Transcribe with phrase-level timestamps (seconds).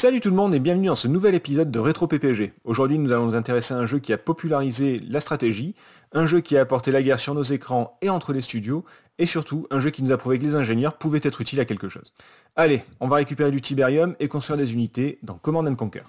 [0.00, 2.54] Salut tout le monde et bienvenue dans ce nouvel épisode de Rétro PPG.
[2.64, 5.74] Aujourd'hui nous allons nous intéresser à un jeu qui a popularisé la stratégie,
[6.14, 8.86] un jeu qui a apporté la guerre sur nos écrans et entre les studios,
[9.18, 11.66] et surtout un jeu qui nous a prouvé que les ingénieurs pouvaient être utiles à
[11.66, 12.14] quelque chose.
[12.56, 16.04] Allez, on va récupérer du Tiberium et construire des unités dans Command Conquer.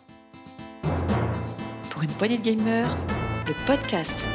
[1.89, 2.95] Pour une poignée de gamers,
[3.45, 4.25] le podcast.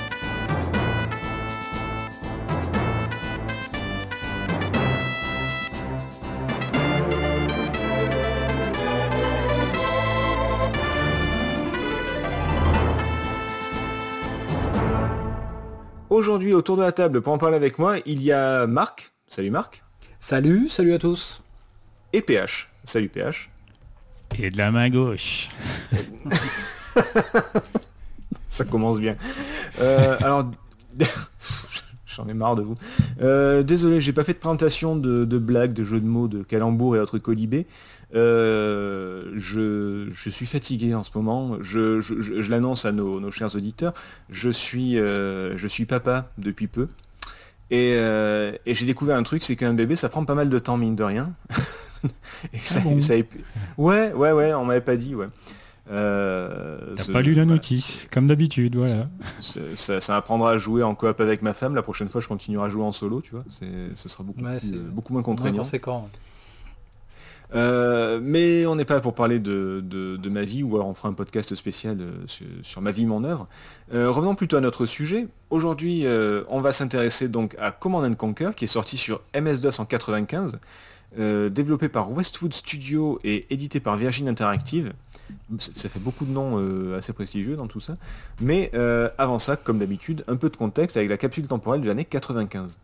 [16.16, 19.12] Aujourd'hui, autour de la table, pour en parler avec moi, il y a Marc.
[19.29, 19.84] Salut Marc.
[20.19, 21.43] Salut, salut à tous.
[22.15, 22.70] Et PH.
[22.84, 23.51] Salut PH.
[24.38, 25.51] Et de la main gauche.
[28.48, 29.15] Ça commence bien.
[29.79, 30.51] Euh, alors,
[32.07, 32.77] j'en ai marre de vous.
[33.21, 36.43] Euh, désolé, j'ai pas fait de présentation de, de, blagues, de jeux de mots, de
[36.43, 37.66] calembours et autres colibés.
[38.15, 41.56] Euh, je, je, suis fatigué en ce moment.
[41.60, 43.95] Je, je, je l'annonce à nos, nos, chers auditeurs.
[44.30, 46.88] Je suis, euh, je suis papa depuis peu.
[47.71, 50.59] Et, euh, et j'ai découvert un truc, c'est qu'un bébé, ça prend pas mal de
[50.59, 51.32] temps, mine de rien.
[52.52, 53.15] et ça, ah bon ça,
[53.77, 55.27] ouais, ouais, ouais, on m'avait pas dit, ouais.
[55.90, 59.09] Euh, T'as pas lu la notice, comme d'habitude, voilà.
[59.40, 61.74] Ça, ça apprendra à jouer en coop avec ma femme.
[61.74, 63.45] La prochaine fois, je continuerai à jouer en solo, tu vois.
[63.49, 65.56] Ce sera beaucoup, ouais, plus, beaucoup moins contraignant.
[65.56, 66.09] Moins conséquent.
[67.56, 71.15] Euh, mais on n'est pas pour parler de, ma vie, ou alors on fera un
[71.15, 72.10] podcast spécial euh,
[72.62, 73.47] sur, ma vie, mon œuvre.
[73.94, 75.26] Euh, revenons plutôt à notre sujet.
[75.50, 76.04] Aujourd'hui,
[76.49, 80.59] on va s'intéresser donc à Command Conquer, qui est sorti sur MS-DOS en 95,
[81.16, 84.93] développé par Westwood Studio et édité par Virgin Interactive.
[85.59, 87.94] Ça fait beaucoup de noms assez prestigieux dans tout ça.
[88.41, 88.72] Mais
[89.19, 92.78] avant ça, comme d'habitude, un peu de contexte avec la capsule temporelle de l'année 95.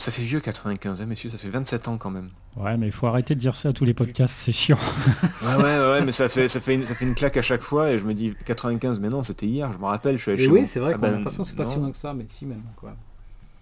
[0.00, 2.30] Ça fait vieux 95, hein, messieurs, ça fait 27 ans quand même.
[2.56, 4.78] Ouais, mais il faut arrêter de dire ça à tous les podcasts, c'est chiant.
[5.42, 7.60] ouais, ouais, ouais, mais ça fait, ça, fait une, ça fait une claque à chaque
[7.60, 10.30] fois et je me dis 95, mais non, c'était hier, je me rappelle, je suis
[10.32, 11.66] allé et chez Oui, mon- c'est vrai Ah qu'on a ben, l'impression que c'est pas
[11.66, 12.62] si loin que ça, mais si même.
[12.76, 12.96] Quoi.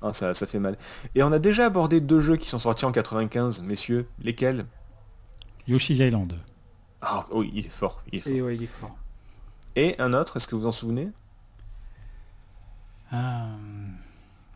[0.00, 0.78] Ah, ça, ça fait mal.
[1.16, 4.06] Et on a déjà abordé deux jeux qui sont sortis en 95, messieurs.
[4.22, 4.64] Lesquels?
[5.66, 6.34] Yoshi's Island.
[7.02, 8.32] Ah oui, il est fort, il est fort.
[8.32, 8.96] Et ouais, il est fort.
[9.74, 11.08] Et un autre, est-ce que vous en souvenez?
[13.10, 13.46] Ah,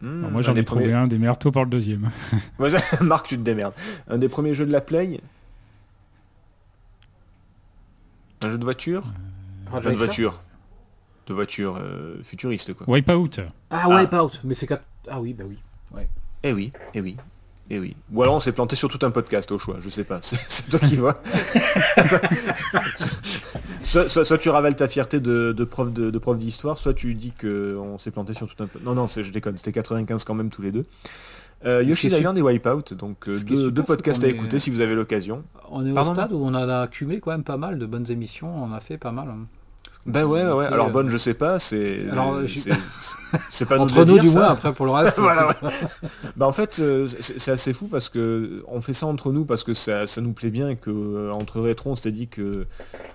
[0.03, 2.11] Hmm, Alors moi j'en ai trouvé premiers- un des meilleurs taux pour le deuxième.
[3.01, 3.75] Marc, tu te démerdes.
[4.09, 5.21] Un des premiers jeux de la Play
[8.43, 9.05] Un jeu de voiture
[9.73, 10.41] Un jeu de voiture.
[11.29, 12.87] De voiture euh, futuriste, quoi.
[12.89, 13.31] Wipeout.
[13.71, 15.57] Ah, Wipeout, mais c'est quatre- Ah oui, bah oui.
[15.93, 16.09] Ouais.
[16.43, 17.17] Eh oui, eh oui,
[17.71, 17.97] eh oui.
[18.13, 20.19] Ou alors on s'est planté sur tout un podcast au choix, je sais pas.
[20.23, 21.23] C'est toi qui vois.
[23.83, 26.95] soit, soit- soit tu ravales ta fierté de, de prof de, de prof d'histoire, soit
[26.95, 28.67] tu dis que on s'est planté sur tout un.
[28.67, 29.57] po- Non, non, je déconne.
[29.57, 30.85] C'était 95 quand même tous les deux.
[31.65, 33.39] Euh, Yoshi's Island et Wipeout, donc euh,
[33.71, 35.45] deux, podcasts qu'on à est- écouter si vous avez l'occasion.
[35.71, 38.53] On est au stade où on a accumulé quand même pas mal de bonnes émissions,
[38.65, 39.29] on a fait pas mal.
[39.29, 39.47] hein.
[40.05, 41.59] Ben ouais, ouais, Alors euh, bonne, je sais pas.
[41.61, 42.01] C'est.
[42.01, 42.47] Euh,
[43.69, 44.39] pas Entre nous dire, du ça.
[44.41, 45.17] moins, après pour le reste.
[45.21, 45.55] Voilà,
[46.37, 49.63] Bah en fait euh, c'est assez fou parce que on fait ça entre nous parce
[49.63, 52.67] que ça, ça nous plaît bien et que euh, entre rétro on s'était dit que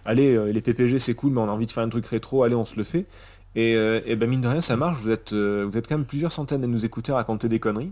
[0.05, 2.43] allez euh, les PPG c'est cool mais on a envie de faire un truc rétro
[2.43, 3.05] allez on se le fait
[3.55, 5.97] et, euh, et ben mine de rien ça marche vous êtes euh, vous êtes quand
[5.97, 7.91] même plusieurs centaines à nous écouter raconter des conneries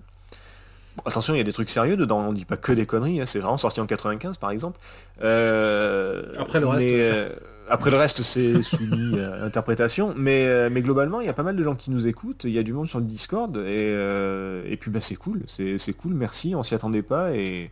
[0.96, 3.20] Bon, attention il y a des trucs sérieux dedans on dit pas que des conneries
[3.20, 4.80] hein, c'est vraiment sorti en 95 par exemple
[5.22, 7.32] Euh, Après le reste, mais, ouais.
[7.68, 10.14] Euh, après le reste c'est soumis à interprétation.
[10.18, 12.44] Mais, euh, mais globalement il y a pas mal de gens qui nous écoutent.
[12.44, 13.56] Il y a du monde sur le Discord.
[13.58, 15.42] Et, euh, et puis bah, c'est cool.
[15.48, 16.14] C'est cool.
[16.14, 16.56] Merci.
[16.56, 17.34] On s'y attendait pas.
[17.34, 17.72] Et,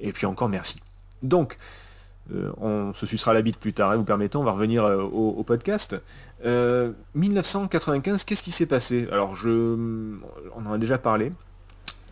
[0.00, 0.80] et puis encore merci.
[1.22, 1.58] Donc
[2.34, 5.02] euh, on se sucera la bite plus tard, hein, vous permettez, on va revenir euh,
[5.02, 6.00] au, au podcast.
[6.44, 9.08] Euh, 1995, qu'est-ce qui s'est passé?
[9.10, 9.76] Alors je
[10.54, 11.32] on en a déjà parlé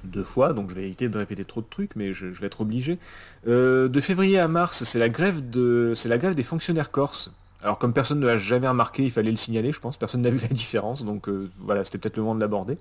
[0.06, 2.60] deux fois, donc je vais éviter de répéter trop de trucs, mais je, vais être
[2.60, 2.98] obligé.
[3.46, 7.30] Euh, de février à mars, c'est la grève des fonctionnaires corses.
[7.62, 10.30] Alors comme personne ne l'a jamais remarqué, il fallait le signaler, je pense, personne n'a
[10.30, 12.78] vu la différence, donc euh, voilà, c'était peut-être le moment de l'aborder.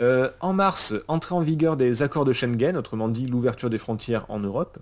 [0.00, 4.26] Euh, en mars, entrée en vigueur des accords de Schengen, autrement dit l'ouverture des frontières
[4.28, 4.78] en Europe.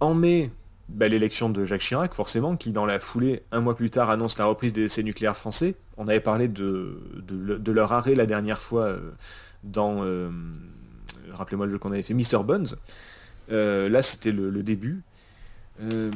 [0.00, 0.50] En mai,
[0.88, 4.38] bah, l'élection de Jacques Chirac, forcément, qui dans la foulée, un mois plus tard, annonce
[4.38, 5.74] la reprise des essais nucléaires français.
[5.96, 8.96] On avait parlé de, de, le- de leur arrêt la dernière fois
[9.62, 10.02] dans,
[11.34, 12.42] rappelez-moi le jeu qu'on avait fait, Mr.
[12.44, 12.68] Bones.
[13.50, 15.02] Euh, là, c'était le, début.
[15.82, 16.10] Euh,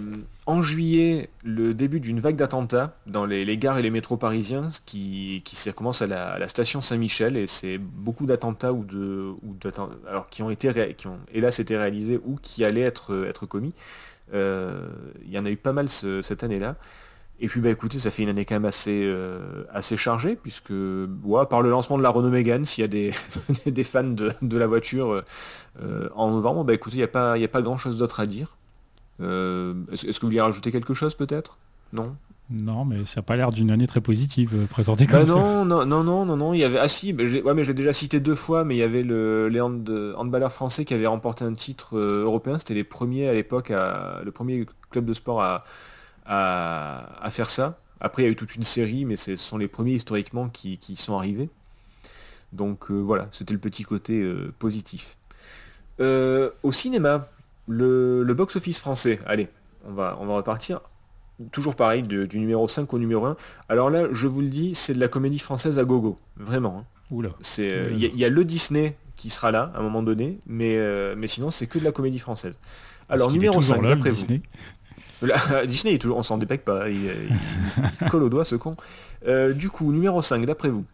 [0.47, 5.43] en juillet, le début d'une vague d'attentats dans les, gares et les métros parisiens, qui,
[5.44, 9.56] qui ça commence à la, station Saint-Michel, et c'est beaucoup d'attentats ou de, ou
[10.09, 13.75] alors qui ont été, qui ont, hélas, été réalisés ou qui allaient être, être commis.
[14.35, 14.88] Euh,
[15.25, 16.76] Il y en a eu pas mal ce- cette année-là.
[17.40, 20.70] Et puis bah écoutez, ça fait une année quand même assez, euh, assez chargée, puisque
[20.70, 23.12] ouais, par le lancement de la Renault Mégane, s'il y a des,
[23.70, 25.25] des fans de, de la voiture euh,
[25.81, 28.19] euh, en novembre, bah écoutez, il n'y a pas, y a pas grand chose d'autre
[28.20, 28.56] à dire.
[29.20, 31.58] Est-ce que vous vouliez rajouter quelque chose peut-être?
[31.93, 32.17] Non?
[32.50, 35.35] Non, mais ça n'a pas l'air d'une année très positive présentée bah comme ça.
[35.35, 36.79] Non, non, non, non, non, il y avait...
[36.79, 38.82] Ah si, mais je, ouais, mais je l'ai déjà cité deux fois, mais il y
[38.82, 42.58] avait le, les handballeurs français qui avait remporté un titre européen.
[42.58, 45.64] C'était les premiers à l'époque, le premier club de sport à,
[46.29, 47.79] à, faire ça.
[48.01, 50.79] Après, il y a eu toute une série, mais ce sont les premiers historiquement qui,
[50.97, 51.49] sont arrivés.
[52.53, 54.25] Donc euh, voilà, c'était le petit côté
[54.59, 55.17] positif.
[55.99, 57.27] au cinéma,
[57.67, 59.49] le, le box-office français, allez,
[59.87, 60.81] on va, on va repartir
[61.53, 63.37] toujours pareil, du numéro 5 au numéro 1.
[63.69, 66.85] Alors là, je vous le dis, c'est de la comédie française à gogo, vraiment.
[66.85, 66.85] Hein.
[67.41, 70.77] C'est, euh, il y, a le Disney qui sera là à un moment donné, mais,
[70.77, 72.61] euh, mais sinon c'est que de la comédie française.
[73.09, 74.27] Alors numéro 5, d'après vous.
[75.67, 77.11] Disney, on s'en dépêche pas, il,
[78.11, 78.76] colle au doigt ce con.
[79.26, 80.85] Euh, du coup, numéro 5, d'après vous.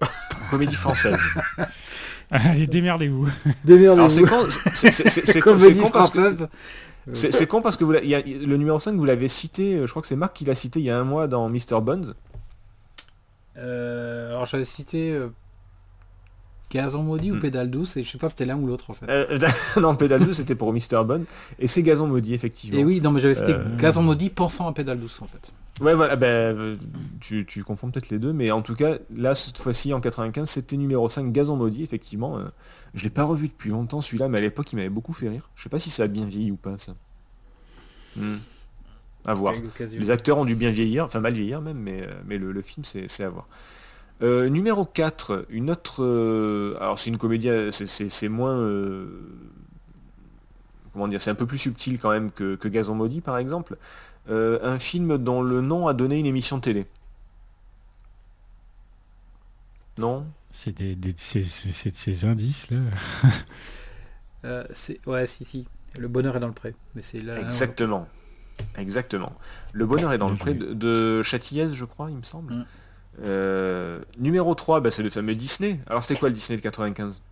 [0.50, 1.20] comédie française.
[2.30, 3.28] Allez, démerdez-vous.
[3.64, 4.08] Démerdez-vous.
[4.74, 5.52] C'est con,
[5.92, 6.36] parce que
[7.12, 10.08] c'est con parce que vous le numéro 5, vous l'avez cité, euh, je crois que
[10.08, 11.80] c'est Marc qui l'a cité il y a un mois dans Mr.
[11.80, 12.14] Bones.
[13.56, 15.18] Euh, alors j'avais cité
[16.70, 17.40] Gazon Maudit ou hmm.
[17.40, 19.06] Pédale Douce, et je sais pas si c'était l'un ou l'autre en fait.
[19.80, 21.04] non, Pédale Douce c'était pour Mr.
[21.04, 21.24] Bones,
[21.58, 22.78] et c'est Gazon Maudit effectivement.
[22.78, 25.52] Et oui, non mais j'avais cité Gazon Maudit pensant à Pédale Douce en fait.
[25.80, 26.76] Ouais voilà, ben,
[27.20, 30.76] tu, confonds peut-être les deux, mais en tout cas, là cette fois-ci en 95, c'était
[30.76, 32.38] numéro 5 Gazon Maudit, effectivement.
[32.94, 35.50] Je l'ai pas revu depuis longtemps celui-là, mais à l'époque il m'avait beaucoup fait rire.
[35.54, 36.94] Je sais pas si ça a bien vieilli ou pas ça.
[38.16, 38.36] Hmm.
[39.24, 39.54] À voir.
[39.92, 42.84] Les acteurs ont dû bien vieillir, enfin mal vieillir même, mais, euh, mais le, film
[42.84, 43.46] c'est à voir.
[44.22, 46.02] Euh, numéro 4, une autre...
[46.02, 48.56] Euh, alors c'est une comédie, c'est moins...
[50.92, 53.76] comment dire, c'est un peu plus subtil quand même que, que Gazon Maudit par exemple.
[54.28, 56.86] un film dont le nom a donné une émission télé.
[59.98, 60.26] Non?
[60.50, 62.78] C'est des, ces, indices là.
[64.44, 64.64] euh,
[65.06, 65.66] ouais, si, si.
[65.98, 66.74] Le bonheur est dans le pré.
[66.94, 67.38] Mais c'est là.
[67.40, 68.08] Exactement.
[68.76, 69.32] Exactement.
[69.72, 72.54] Le bonheur est dans le pré de, de je crois, il me semble.
[72.54, 72.66] Mm.
[73.24, 75.80] Euh, numéro 3, bah, c'est le fameux Disney.
[75.86, 77.22] Alors c'était quoi le Disney de 95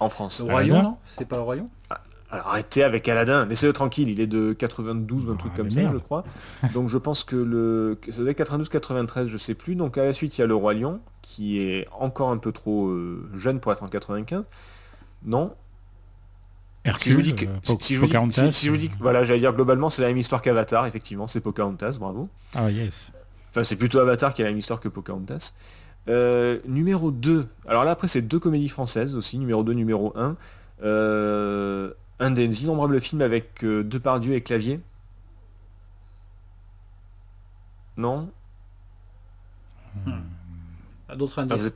[0.00, 0.40] En France.
[0.40, 0.96] Le Royaume, non?
[1.04, 1.68] C'est pas le Royaume?
[1.90, 2.00] Ah,
[2.30, 5.70] alors arrêtez avec Aladdin, laissez-le tranquille, il est de 92 ou un truc ah, comme
[5.70, 6.24] ça, je crois.
[6.72, 7.98] Donc je pense que le.
[8.10, 9.74] Ça doit être 92-93, je sais plus.
[9.74, 12.52] Donc à la suite, il y a le Roi Lion, qui est encore un peu
[12.52, 14.44] trop euh, jeune pour être en 95.
[15.24, 15.54] Non
[16.98, 17.46] si je vous dis que.
[17.80, 21.40] si, je vous dis, voilà, j'allais dire globalement, c'est la même histoire qu'Avatar, effectivement, c'est
[21.40, 22.28] Pocahontas, bravo.
[22.54, 23.12] Ah yes.
[23.52, 25.52] Enfin, c'est plutôt Avatar qui a la même histoire que Pocahontas.
[26.08, 27.46] Euh, numéro 2.
[27.68, 30.36] Alors là, après, c'est deux comédies françaises aussi, numéro 2, numéro 1.
[30.82, 34.80] Euh, un des innombrables films avec euh, Depardieu et Clavier.
[37.98, 38.30] Non?
[40.06, 40.12] Hmm.
[41.14, 41.74] D'autres indices.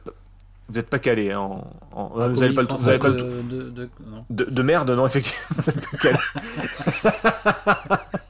[0.69, 1.61] vous n'êtes pas, calé hein,
[1.93, 3.91] en, vous n'avez pas le, vous pas de,
[4.31, 5.59] de, de, merde non effectivement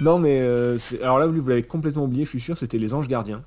[0.00, 3.08] non mais euh, alors là vous l'avez complètement oublié je suis sûr c'était les anges
[3.08, 3.44] gardiens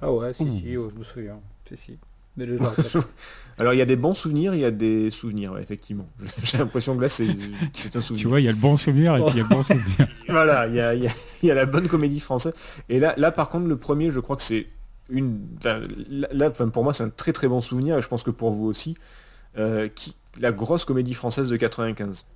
[0.00, 1.98] ah ouais si si je me souviens si si
[3.58, 6.08] Alors il y a des bons souvenirs, il y a des souvenirs, effectivement.
[6.42, 8.22] J'ai l'impression que là c'est un souvenir.
[8.22, 9.62] Tu vois, il y a le bon souvenir et puis il y a le bon
[9.62, 10.08] souvenir.
[10.28, 12.54] voilà, il y a, y a, la bonne comédie française.
[12.88, 14.66] Et là, là par contre, le premier, je crois que c'est
[15.10, 15.40] une...
[16.08, 18.64] Là, pour moi, c'est un très très bon souvenir, et je pense que pour vous
[18.64, 18.96] aussi.
[19.58, 22.26] Euh, qui, la grosse comédie française de 95.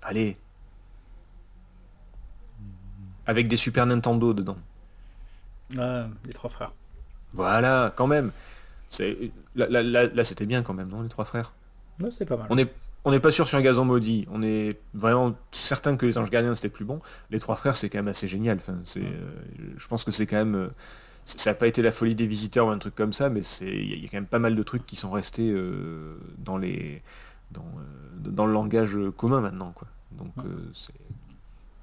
[0.00, 0.38] Allez.
[3.28, 4.56] Avec des Super Nintendo dedans.
[5.78, 6.72] Ah, les trois frères.
[7.32, 8.32] Voilà, quand même.
[8.88, 11.52] C'est là, c'était bien quand même, non, les trois frères?
[12.10, 12.46] c'est pas mal.
[12.50, 12.72] On est
[13.04, 14.26] on n'est pas sûr sur un gazon maudit.
[14.30, 17.00] On est vraiment certain que les anges gardiens c'était plus bon.
[17.30, 18.58] Les trois frères c'est quand même assez génial.
[18.58, 19.30] Enfin, c'est, euh,
[19.76, 20.68] je pense que c'est quand même, euh,
[21.24, 23.70] ça n'a pas été la folie des visiteurs ou un truc comme ça, mais c'est,
[23.70, 27.02] il y, a quand même pas mal de trucs qui sont restés euh, dans les,
[27.50, 27.64] dans,
[28.18, 29.88] dans, le langage commun maintenant, quoi.
[30.12, 30.32] Donc
[30.74, 30.94] c'est,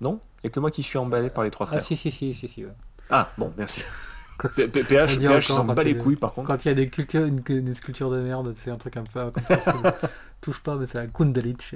[0.02, 1.82] non, il y a que moi qui suis emballé par les trois ah, frères.
[1.82, 2.66] Ah si si si si si.
[3.10, 3.82] Ah bon, merci.
[4.38, 6.48] PH, PH s'en bat les couilles par contre.
[6.48, 9.20] Quand il y a des cultures, une, sculpture de merde, c'est un truc un peu.
[10.42, 11.76] touche pas, mais c'est un Kundalich.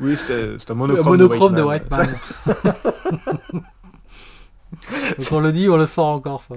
[0.00, 2.08] oui, c'est un monochrome, de White Man.
[5.18, 6.56] Donc on le dit, on le sort encore ça.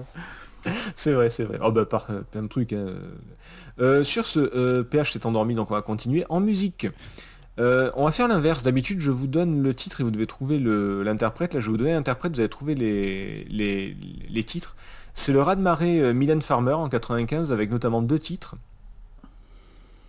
[0.96, 1.60] C'est vrai, c'est vrai.
[1.62, 2.74] Oh bah par plein de trucs.
[2.74, 2.88] Hein.
[3.80, 6.26] Euh, sur ce, PH s'est endormi, donc on va continuer.
[6.30, 6.88] En musique,
[7.60, 8.64] euh, on va faire l'inverse.
[8.64, 11.54] D'habitude, je vous donne le titre et vous devez trouver l'interprète.
[11.54, 13.96] Là, je vais vous donner l'interprète, vous allez trouver les,
[14.30, 14.76] les, titres.
[15.14, 18.56] C'est le rat de marée euh, Mylène Farmer en 95 avec notamment deux titres.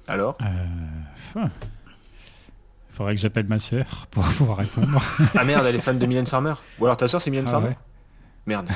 [0.06, 0.36] Alors
[1.36, 1.46] euh...
[2.92, 5.02] Faudrait que j'appelle ma soeur pour pouvoir répondre.
[5.34, 7.52] ah merde, elle est fan de Mylène Farmer Ou alors ta soeur c'est Mylène ah
[7.52, 7.76] Farmer
[8.46, 8.68] Merde.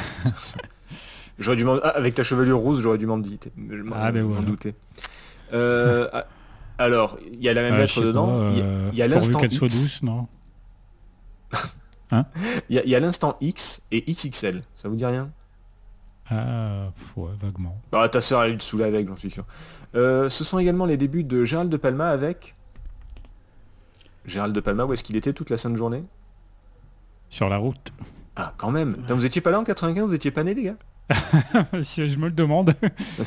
[1.39, 3.21] j'aurais dû ah, avec ta chevelure rousse, j'aurais dû m'en
[3.95, 4.75] ah, ben douter.
[5.53, 6.09] Euh,
[6.79, 8.51] alors, il y a la même Euh, lettre dedans.
[8.93, 9.59] Il y a- l'instant soit X.
[9.83, 10.27] douce, non
[12.69, 14.63] Il y a, il y a l'instant X et XXL.
[14.77, 15.31] Ça vous dit rien
[16.31, 17.81] Ah, ouais, vaguement.
[17.91, 19.45] Bah, ta sœur a eu le saouler avec, j'en suis sûr.
[19.95, 22.55] Euh, ce sont également les débuts de Gérald de Palma avec...
[24.25, 26.05] Gérald de Palma, où est-ce qu'il était toute la sainte journée?
[27.29, 27.93] Sur la route.
[28.37, 29.05] Ah, quand même.
[29.09, 30.77] Vous étiez pas là en 95, vous étiez pas né, les gars?
[31.73, 32.75] Je me le demande.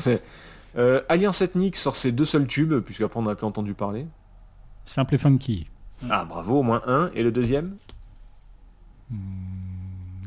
[0.76, 4.06] Euh, Alliance Ethnique sort ses deux seuls tubes, puisqu'après on n'a plus entendu parler.
[4.84, 5.68] Simple et funky.
[6.10, 7.10] Ah, bravo, au moins un.
[7.14, 7.76] Et le deuxième?
[9.10, 9.16] Hmm,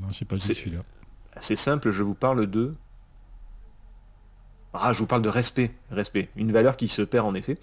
[0.02, 0.80] non, je sais pas si celui-là.
[1.40, 2.74] C'est simple, je vous parle de...
[4.74, 5.72] Ah, je vous parle de respect.
[5.90, 6.30] Respect.
[6.36, 7.58] Une valeur qui se perd en effet.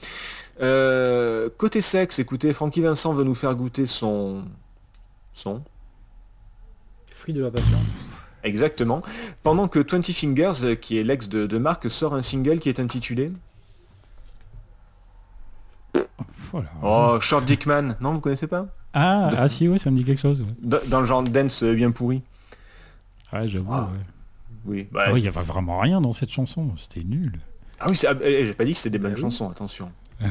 [0.60, 4.44] Euh, côté sexe, écoutez, Francky Vincent veut nous faire goûter son...
[5.32, 5.62] Son
[7.10, 7.78] Fruit de la passion.
[8.46, 9.02] Exactement.
[9.42, 12.68] Pendant que 20 Fingers, euh, qui est l'ex de, de Marc, sort un single qui
[12.68, 13.32] est intitulé
[16.52, 16.68] Voilà.
[16.82, 17.96] Oh, Short Dick Man.
[18.00, 20.42] Non, vous connaissez pas Ah, ah si, oui, ça me dit quelque chose.
[20.42, 22.22] Ouais, dans, dans le genre dance euh, bien pourri.
[23.32, 23.72] Ouais, j'avoue.
[23.72, 23.90] Ah.
[23.92, 23.98] ouais.
[24.64, 24.88] Oui.
[24.90, 26.70] Bah, Ah il y avait vraiment rien dans cette chanson.
[26.76, 27.38] C'était nul.
[27.80, 29.20] Ah oui, ah, eh, j'ai pas dit que c'était des Bah bonnes oui.
[29.22, 29.90] chansons, attention.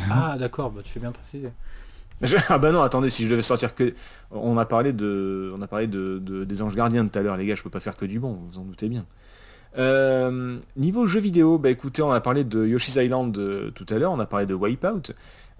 [0.10, 1.50] Ah d'accord, bah, tu fais bien préciser.
[2.50, 3.94] Ah bah non, attendez, si je devais sortir que...
[4.32, 7.38] On a parlé de, on a parlé de, de- des anges gardiens tout à l'heure,
[7.38, 9.06] les gars, je peux pas faire que du bon, vous vous en doutez bien.
[9.78, 13.98] Euh, niveau jeux vidéo, bah écoutez, on a parlé de Yoshi's Island euh, tout à
[14.00, 15.12] l'heure, on a parlé de Wipeout.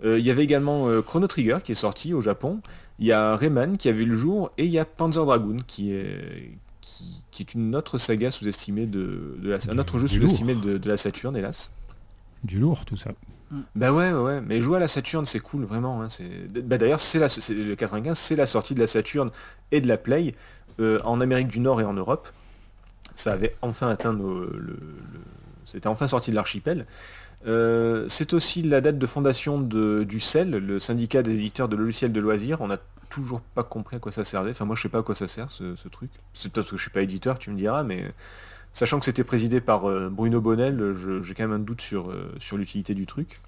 [0.04, 2.62] Euh, Il y avait également Chrono Trigger qui est sorti au Japon.
[3.00, 5.58] Il y a Rayman qui a vu le jour et il y a Panzer Dragoon
[5.68, 10.08] qui est, qui, qui est une autre saga sous-estimée de, de la, un autre jeu
[10.08, 11.72] sous-estimé de, de la Saturn, hélas.
[12.44, 13.12] Du lourd, tout ça.
[13.76, 16.02] Bah ouais, ouais, mais jouer à la Saturn, c'est cool, vraiment.
[16.02, 16.08] hein.
[16.64, 17.20] Bah d'ailleurs, c'est
[17.54, 19.30] le 95, c'est la sortie de la Saturn
[19.72, 20.34] et de la Play
[20.80, 22.28] euh, en Amérique du Nord et en Europe.
[23.16, 24.78] Ça avait enfin atteint nos- le...
[25.66, 26.86] C'était enfin sorti de l'archipel.
[27.48, 31.76] Euh, c'est aussi la date de fondation de, du CEL, le syndicat des éditeurs de
[31.78, 32.62] logiciels de loisirs.
[32.62, 34.52] On n'a toujours pas compris à quoi ça servait.
[34.52, 36.12] Enfin, moi, je sais pas à quoi ça sert, ce, ce truc.
[36.34, 38.12] C'est peut-être que je suis pas éditeur, tu me diras, mais...
[38.76, 42.12] Sachant que c'était présidé par euh, Bruno Bonnel, je- j'ai quand même un doute sur,
[42.12, 43.42] euh, sur l'utilité du truc.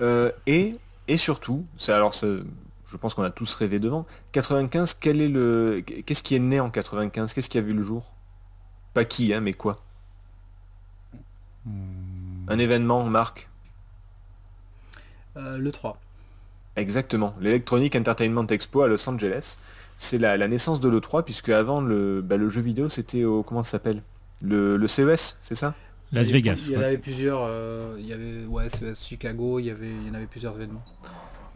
[0.00, 0.76] Euh, et,
[1.08, 2.26] et surtout, ça, alors ça,
[2.86, 6.60] je pense qu'on a tous rêvé devant, 95, quel est le, qu'est-ce qui est né
[6.60, 8.12] en 95 Qu'est-ce qui a vu le jour?
[8.94, 9.78] Pas qui, hein, mais quoi?
[12.48, 13.48] Un événement, Marc?
[15.36, 15.98] Euh, le 3.
[16.76, 19.58] Exactement, l'Electronic Entertainment Expo à Los Angeles.
[19.96, 23.42] C'est la, la naissance de l'E3, puisque avant le, bah, le jeu vidéo, c'était au...
[23.42, 24.02] Comment ça s'appelle?
[24.40, 25.74] Le, le CES, c'est ça?
[26.12, 26.66] Las Vegas.
[26.66, 26.84] Il y en ouais.
[26.84, 27.40] avait plusieurs.
[27.44, 30.54] euh, il y avait ouais, CES Chicago, il y avait, il y en avait plusieurs
[30.56, 30.84] événements.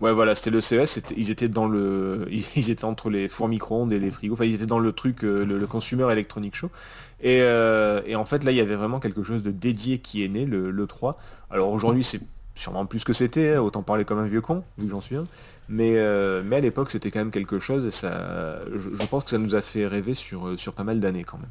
[0.00, 2.26] Ouais voilà, c'était le CES, ils étaient dans le.
[2.56, 5.22] Ils étaient entre les fours micro-ondes et les frigos, enfin ils étaient dans le truc,
[5.24, 6.70] euh, le, le Consumer Electronic Show.
[7.20, 10.24] Et, euh, et en fait là il y avait vraiment quelque chose de dédié qui
[10.24, 11.18] est né, le, le 3.
[11.50, 12.20] Alors aujourd'hui c'est
[12.54, 15.16] sûrement plus que c'était, hein, autant parler comme un vieux con, vu que j'en suis
[15.16, 15.26] un.
[15.68, 18.58] Mais, euh, mais à l'époque c'était quand même quelque chose et ça.
[18.74, 21.38] Je, je pense que ça nous a fait rêver sur, sur pas mal d'années quand
[21.38, 21.50] même.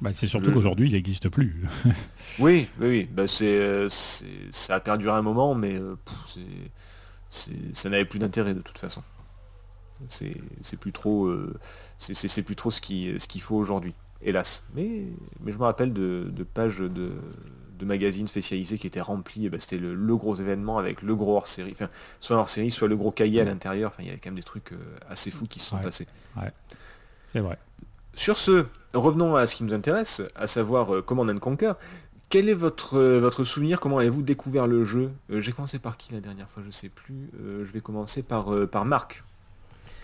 [0.00, 1.62] Bah, c'est surtout Le- qu'aujourd'hui, il n'existe plus.
[2.40, 3.08] Oui, oui, oui.
[3.12, 5.94] Bah, c'est, euh, c'est- ça a perduré un moment, mais euh,
[7.28, 9.02] ça n'avait plus d'intérêt de toute façon.
[10.08, 11.54] C'est, c'est plus trop, euh,
[11.98, 14.64] c'est, plus trop ce qui, ce qu'il faut aujourd'hui, hélas.
[14.74, 15.04] Mais,
[15.40, 17.12] mais je me rappelle de, de pages de,
[17.78, 19.46] de magazines spécialisés qui étaient remplies.
[19.46, 21.88] et bah, c'était le, le gros événement avec le gros hors-série, enfin,
[22.20, 23.92] soit hors-série, soit le gros cahier à l'intérieur.
[23.94, 24.72] Enfin, il y avait quand même des trucs
[25.08, 25.82] assez fous qui se sont Ouais.
[25.82, 26.06] passés.
[27.32, 27.58] C'est vrai.
[28.14, 31.72] Sur ce, revenons à ce qui nous intéresse, à savoir euh, Command and Conquer.
[32.30, 33.80] Quel est votre, euh, votre souvenir?
[33.80, 35.10] Comment avez-vous découvert le jeu?
[35.30, 36.62] Euh, J'ai commencé par qui la dernière fois?
[36.66, 37.30] Je sais plus.
[37.40, 39.22] Euh, je vais commencer par, par Marc.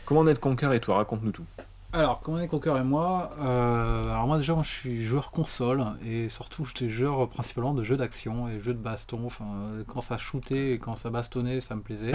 [0.05, 1.45] Command and Conquer et toi, raconte-nous tout.
[1.93, 6.65] Alors, Command Conquer et moi, alors moi déjà moi, je suis joueur console et surtout
[6.65, 9.23] j'étais joueur principalement de jeux d'action et jeux de baston.
[9.27, 9.45] Enfin,
[9.89, 12.13] quand ça shootait et quand ça bastonnait, ça me plaisait.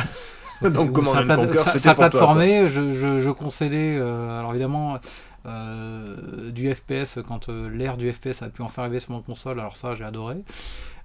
[0.62, 2.10] Donc Command ça Conquer, ça- c'était ça pour toi.
[2.10, 4.98] plateformait, je, je, je concédais, alors évidemment,
[5.46, 9.60] du FPS, quand euh, l'ère du FPS a pu en faire arriver sur mon console,
[9.60, 10.38] alors ça j'ai adoré.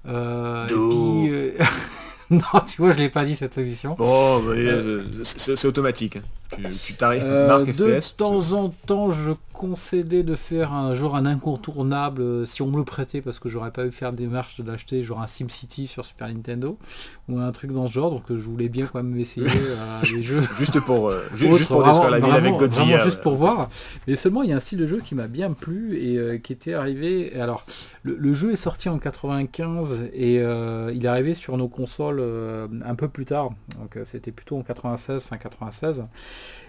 [0.06, 1.58] Euh, et puis, euh,
[2.36, 3.94] non, tu vois, je l'ai pas dit cette émission.
[3.98, 6.16] Bon, bah, euh, c'est automatique.
[6.16, 6.22] hein.
[6.56, 8.16] Tu, tu t'arrives, Euh, de FPS.
[8.16, 12.78] temps en temps, je concédais de faire un genre un incontournable euh, si on me
[12.78, 16.04] le prêtait parce que j'aurais pas eu faire des marches d'acheter genre un SimCity sur
[16.06, 16.76] Super Nintendo
[17.28, 18.10] ou un truc dans ce genre.
[18.10, 20.42] Donc je voulais bien quand même essayer euh, les jeux.
[20.56, 22.84] Juste pour, juste pour vraiment- la ville avec vraiment- Godzilla.
[22.86, 23.68] vraiment juste pour voir.
[24.08, 26.52] Mais seulement il y a un style de jeu qui m'a bien plu et qui
[26.52, 27.32] était arrivé.
[27.38, 27.64] Alors
[28.02, 32.68] le, le jeu est sorti en 95 et il est arrivé sur nos consoles euh,
[32.84, 33.50] un peu plus tard.
[33.78, 36.04] Donc euh, c'était plutôt en 96, fin 96.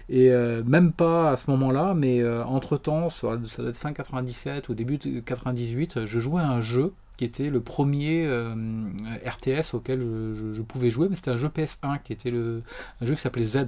[0.08, 4.68] Et euh, même pas à ce moment-là, mais entre temps, ça, doit être fin 97
[4.68, 9.74] ou début de 98, je jouais à un jeu qui qui était le premier RTS
[9.74, 12.62] auquel je, pouvais jouer, mais c'était un jeu PS1 qui était le,
[13.00, 13.66] un jeu qui s'appelait Z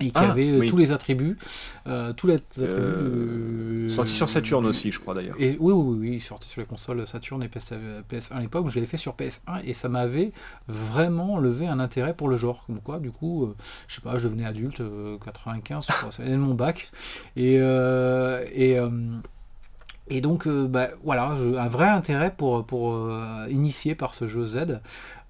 [0.00, 0.68] et qui Ah, avait euh, oui.
[0.68, 1.38] tous les attributs,
[1.86, 2.68] euh, tous les attributs.
[2.68, 5.36] Euh, Sorti sur Saturn aussi, je crois d'ailleurs.
[5.38, 7.72] Et oui, oui, oui, sortait sur les consoles Saturn et PS,
[8.10, 8.68] PS1 à l'époque.
[8.70, 10.32] Je l'avais fait sur PS1 et ça m'avait
[10.66, 12.64] vraiment levé un intérêt pour le genre.
[12.66, 13.54] Comme quoi, du coup, euh,
[13.86, 16.90] je sais pas, je devenais adulte, euh, 95, je crois, ça venait de mon bac.
[17.36, 18.76] Et, et,
[20.08, 23.08] et donc, bah, voilà, un vrai intérêt pour, pour
[23.48, 24.80] initier par ce jeu Z.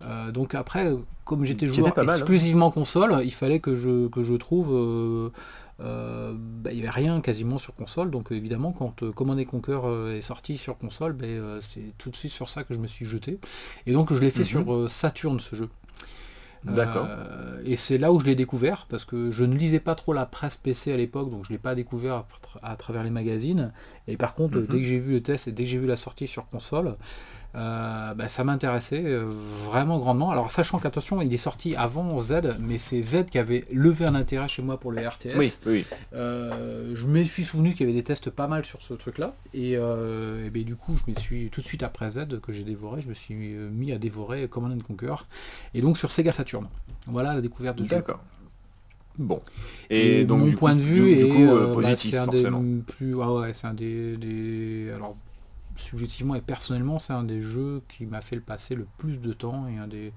[0.05, 0.93] Euh, donc après,
[1.25, 2.05] comme j'étais joueur hein.
[2.15, 4.71] exclusivement console, il fallait que je, que je trouve...
[4.73, 5.31] euh,
[5.81, 9.81] euh, bah, il n'y avait rien quasiment sur console, donc évidemment quand Command and Conquer
[10.17, 13.07] est sorti sur console, ben, c'est tout de suite sur ça que je me suis
[13.07, 13.41] jeté.
[13.87, 14.45] Et donc je l'ai fait Mhm.
[14.45, 15.69] sur Saturn ce jeu.
[16.65, 17.07] D'accord.
[17.11, 20.13] Euh, et c'est là où je l'ai découvert, parce que je ne lisais pas trop
[20.15, 23.03] la presse PC à l'époque, donc je ne l'ai pas découvert à, tra- à travers
[23.05, 23.73] les magazines.
[24.09, 24.67] Et par contre, Mhm.
[24.71, 26.95] dès que j'ai vu le test et dès que j'ai vu la sortie sur console,
[27.55, 30.31] euh, bah, ça m'intéressait euh, vraiment grandement.
[30.31, 34.15] Alors sachant qu'attention, il est sorti avant Z, mais c'est Z qui avait levé un
[34.15, 35.37] intérêt chez moi pour le RTS.
[35.37, 35.85] Oui, oui.
[36.15, 39.35] Euh, je me suis souvenu qu'il y avait des tests pas mal sur ce truc-là.
[39.55, 42.53] Et, euh, et ben, du coup, je me suis tout de suite après Z que
[42.53, 45.15] j'ai dévoré, je me suis mis à dévorer Command and Conquer.
[45.75, 46.67] Et donc sur Sega Saturn.
[47.07, 47.85] Voilà la découverte de.
[47.85, 48.21] D'accord.
[49.17, 49.41] Bon.
[49.91, 52.11] Et, donc, mon du point coup, de vue du, du est coup, euh, bah, positif,
[52.11, 52.61] c'est un forcément.
[52.61, 55.17] des plus ah ouais, c'est un des, des- alors
[55.77, 59.33] subjectivement et personnellement c'est un des jeux qui m'a fait le passer le plus de
[59.33, 60.13] temps et un des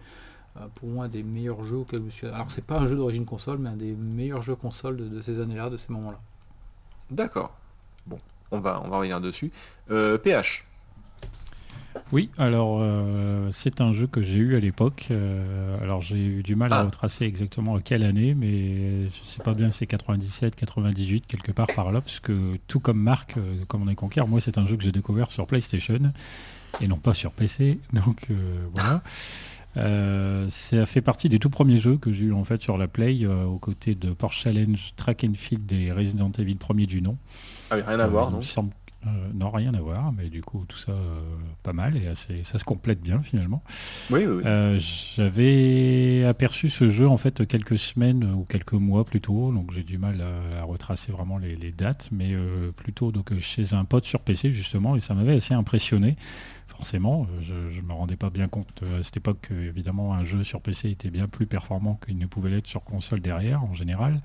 [0.57, 2.95] euh, pour moi des meilleurs jeux auxquels je me suis alors c'est pas un jeu
[2.95, 6.19] d'origine console mais un des meilleurs jeux console de, ces années-là de ces moments-là
[7.09, 7.55] D'accord.
[8.05, 8.19] Bon,
[8.51, 9.51] on va, on va revenir dessus.
[9.91, 10.66] Euh, PH.
[12.11, 15.07] Oui, alors euh, c'est un jeu que j'ai eu à l'époque.
[15.11, 16.83] euh, alors j'ai eu du mal à Ah.
[16.83, 21.67] retracer exactement à quelle année, mais je sais pas bien, c'est 97, 98, quelque part
[21.75, 24.67] par là, parce que tout comme Marc, euh, comme on est conquer, moi c'est un
[24.67, 25.99] jeu que j'ai découvert sur PlayStation
[26.81, 27.79] et non pas sur PC.
[27.93, 28.27] Donc
[28.73, 29.01] voilà.
[29.75, 32.87] Euh, ça fait partie des tout premiers jeux que j'ai eu en fait sur la
[32.87, 37.01] Play euh, aux côtés de Porsche Challenge, Track and Field et Resident Evil premier du
[37.01, 37.15] nom.
[37.69, 38.41] Ah, oui, rien à voir, Euh, non?
[39.33, 41.13] Non, rien à voir, mais du coup tout ça euh,
[41.63, 43.63] pas mal et assez, ça se complète bien finalement.
[44.09, 44.43] Oui, oui, oui.
[44.45, 44.79] Euh,
[45.15, 49.83] J'avais aperçu ce jeu en fait quelques semaines ou quelques mois plus tôt, donc j'ai
[49.83, 53.73] du mal à, à retracer vraiment les, les dates, mais euh, plutôt donc euh, chez
[53.73, 56.15] un pote sur PC justement, et ça m'avait assez impressionné.
[56.77, 60.13] Forcément, euh, je ne me rendais pas bien compte euh, à cette époque que évidemment
[60.13, 63.63] un jeu sur PC était bien plus performant qu'il ne pouvait l'être sur console derrière
[63.63, 64.21] en général.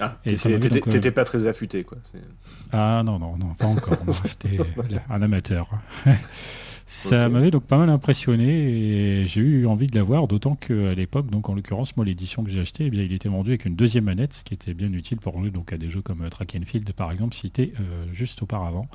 [0.00, 1.98] Ah, et t'étais euh, pas très affûté, quoi.
[2.72, 3.98] Ah non, non, non, pas encore.
[4.24, 4.58] J'étais
[5.08, 5.70] un amateur.
[6.92, 11.30] Ça m'avait donc pas mal impressionné et j'ai eu envie de l'avoir, d'autant qu'à l'époque,
[11.30, 13.74] donc en l'occurrence, moi l'édition que j'ai achetée, eh bien, il était vendu avec une
[13.74, 16.28] deuxième manette, ce qui était bien utile pour jouer donc, à des jeux comme euh,
[16.28, 18.86] Track and Field par exemple, cité euh, juste auparavant.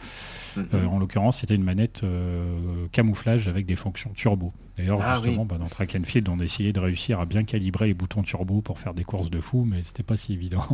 [0.56, 0.68] Mhm.
[0.76, 4.54] Euh, en l'occurrence, c'était une manette euh, camouflage avec des fonctions turbo.
[4.78, 5.48] D'ailleurs, Ah justement, oui.
[5.50, 8.62] bah, dans Track and Field, on essayait de réussir à bien calibrer les boutons turbo
[8.62, 10.66] pour faire des courses de fou, mais c'était pas si évident.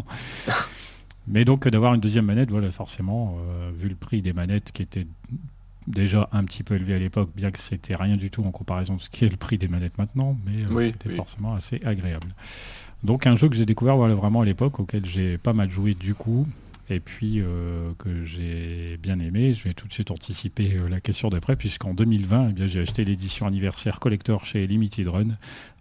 [1.28, 3.38] mais donc, d'avoir une deuxième manette, voilà, forcément,
[3.78, 5.08] vu le prix des manettes qui était
[5.88, 8.96] déjà un petit peu élevé à l'époque, bien que c'était rien du tout en comparaison
[8.96, 11.16] de ce qui est le prix des manettes maintenant, mais euh, Oui, c'était oui.
[11.16, 12.28] forcément assez agréable.
[13.04, 15.94] Donc un jeu que j'ai découvert voilà, vraiment à l'époque, auquel j'ai pas mal joué
[15.94, 16.48] du coup,
[16.90, 19.54] et puis euh, que j'ai bien aimé.
[19.54, 22.82] Je vais tout de suite anticiper euh, la question d'après, puisqu'en 2020, eh bien, j'ai
[22.82, 25.30] acheté l'édition anniversaire collector chez Limited Run.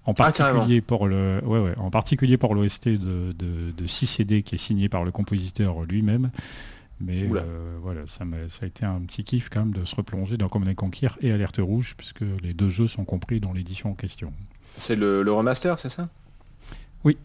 [0.05, 4.07] En Ah, particulier pour le, ouais, ouais, en particulier pour l'OST de, de, de 6
[4.07, 6.31] CD qui est signé par le compositeur lui-même.
[7.05, 10.49] Mais euh, voilà, ça a été un petit kiff quand même de se replonger dans
[10.49, 14.33] Command Conquer et Alerte Rouge, puisque les deux jeux sont compris dans l'édition en question.
[14.77, 16.09] C'est le, le remaster, c'est ça?
[17.03, 17.19] Oui.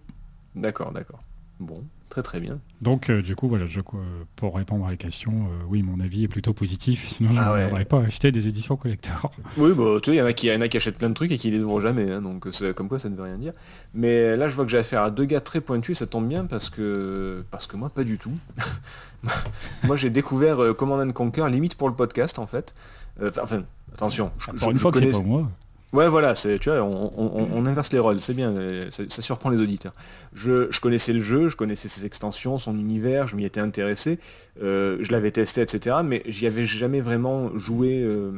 [0.56, 1.20] D'accord, d'accord.
[1.60, 2.60] Bon, très très bien.
[2.82, 4.00] Donc euh, du coup voilà, je, quoi,
[4.36, 7.54] pour répondre à la question, euh, oui mon avis est plutôt positif, sinon je Ah
[7.54, 7.70] ouais.
[7.70, 9.32] n'aurais pas acheté des éditions collector.
[9.58, 11.52] Oui, bah, tu sais, il y, en a qui- achètent plein de trucs et qui
[11.52, 13.54] les ouvrent jamais, hein, donc comme quoi ça ne veut rien dire.
[13.93, 16.28] Mais là, je vois que j'ai affaire à deux gars très pointus, et ça tombe
[16.28, 18.32] bien parce que parce que moi, pas du tout.
[19.84, 22.74] moi, j'ai découvert euh, Command and Conquer limite pour le podcast, en fait.
[23.22, 25.52] Euh, Enfin, attention, je, Pour je- une je fois que c'est connais- pas moi.
[25.93, 28.54] Ouais, voilà, tu vois, on, inverse les rôles, c'est bien,
[28.89, 29.93] ça, surprend les auditeurs.
[30.34, 34.19] Je, connaissais le jeu, je connaissais ses extensions, son univers, je m'y étais intéressé,
[34.62, 35.97] euh, je l'avais testé, etc.
[36.04, 38.32] Mais j'y avais jamais vraiment joué, euh,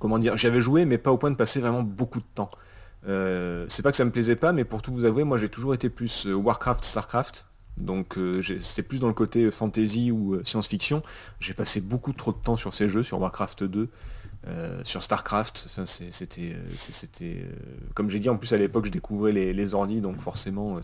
[0.00, 2.50] comment dire, j'y avais joué, mais pas au point de passer vraiment beaucoup de temps.
[3.08, 5.48] Euh, c'est pas que ça me plaisait pas, mais pour tout vous avouer, moi j'ai
[5.48, 7.46] toujours été plus Warcraft, Starcraft.
[7.78, 8.18] Donc
[8.60, 11.00] c'était plus dans le côté fantasy ou science-fiction.
[11.40, 13.88] J'ai passé beaucoup trop de temps sur ces jeux, sur Warcraft 2.
[14.46, 15.66] Euh, sur Starcraft,
[16.10, 17.42] c'était, euh, euh,
[17.92, 20.80] comme j'ai dit, en plus à l'époque je découvrais les, les ordi, donc forcément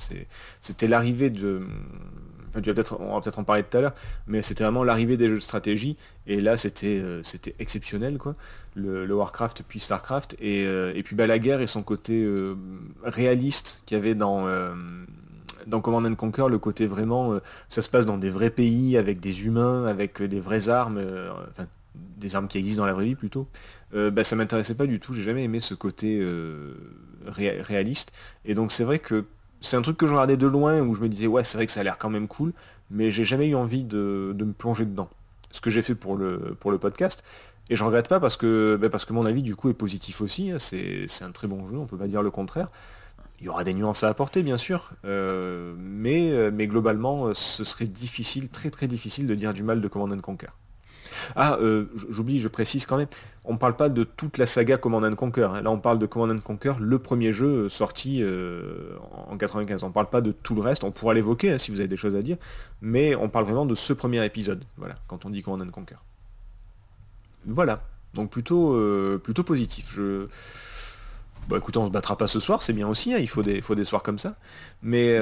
[0.60, 1.62] c'était l'arrivée de,
[2.50, 3.94] enfin, tu vas peut-être, on va peut-être en parler tout à l'heure,
[4.26, 8.34] mais c'était vraiment l'arrivée des jeux de stratégie, et là c'était, c'était exceptionnel quoi,
[8.74, 12.28] le, Warcraft puis Starcraft, et, puis bah, la guerre et son côté
[13.04, 14.46] réaliste qu'il y avait dans
[15.66, 17.40] dans Command and Conquer, le côté vraiment,
[17.70, 21.00] ça se passe dans des vrais pays, avec des humains, avec des vraies armes,
[22.16, 23.48] des armes qui existent dans la vraie vie plutôt,
[23.92, 26.22] bah, ça m'intéressait pas du tout, j'ai jamais aimé ce côté
[27.26, 28.12] réaliste.
[28.44, 29.24] Et donc c'est vrai que
[29.60, 31.66] c'est un truc que je regardais de loin où je me disais ouais c'est vrai
[31.66, 32.52] que ça a l'air quand même cool,
[32.90, 35.08] mais j'ai jamais eu envie de, me plonger dedans.
[35.50, 37.24] Ce que j'ai fait pour le, podcast.
[37.68, 40.20] Et je regrette pas parce que, bah, parce que mon avis du coup est positif
[40.20, 40.52] aussi.
[40.52, 40.58] Hein.
[40.58, 42.68] c'est un très bon jeu, on peut pas dire le contraire.
[43.40, 47.64] Il y aura des nuances à apporter bien sûr, euh, mais, euh, mais globalement ce
[47.64, 50.46] serait difficile, très très difficile de dire du mal de Command Conquer.
[51.34, 53.08] Ah, euh, j'oublie, je précise quand même,
[53.44, 55.44] on ne parle pas de toute la saga Command Conquer.
[55.44, 55.62] Hein.
[55.62, 58.96] Là, on parle de Command Conquer, le premier jeu euh, sorti euh,
[59.28, 59.82] en 95.
[59.84, 60.84] On ne parle pas de tout le reste.
[60.84, 62.36] On pourra l'évoquer hein, si vous avez des choses à dire,
[62.80, 64.64] mais on parle vraiment de ce premier épisode.
[64.76, 65.96] Voilà, quand on dit Command Conquer.
[67.44, 67.82] Voilà.
[68.14, 68.74] Donc plutôt,
[69.22, 69.92] plutôt positif.
[69.94, 70.26] Je...
[71.48, 73.12] Bon, écoutez, on se battra pas ce soir, c'est bien aussi.
[73.12, 73.18] Hein.
[73.18, 74.36] il faut des, faut des soirs comme ça.
[74.82, 75.18] Mais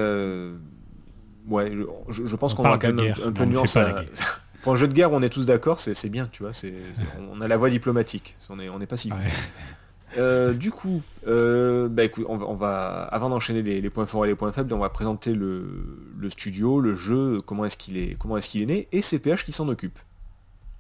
[1.49, 1.73] ouais,
[2.09, 3.77] je, pense qu'on aura quand même un, peu de nuance
[4.65, 6.53] pour un jeu de guerre on est tous d'accord, c'est bien, tu vois.
[7.31, 8.35] on a la voix diplomatique.
[8.49, 9.11] On n'est on est pas si
[10.17, 14.35] euh, du coup, euh, bah, écoute, on va, avant d'enchaîner les, points forts et les
[14.35, 18.49] points faibles, on va présenter le, studio, le jeu, comment est-ce qu'il est, comment est-ce
[18.49, 19.99] qu'il est né, et CPH qui s'en occupe.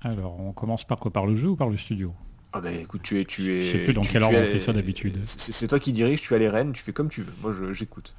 [0.00, 2.14] Alors, on commence par quoi Par le jeu ou par le studio?
[2.54, 3.62] Ah bah écoute, tu es, tu es.
[3.62, 5.18] Je sais plus dans quel ordre on fait ça d'habitude.
[5.24, 7.32] C'est toi qui dirige, tu as les rênes, tu fais comme tu veux.
[7.42, 8.14] Moi, j'écoute.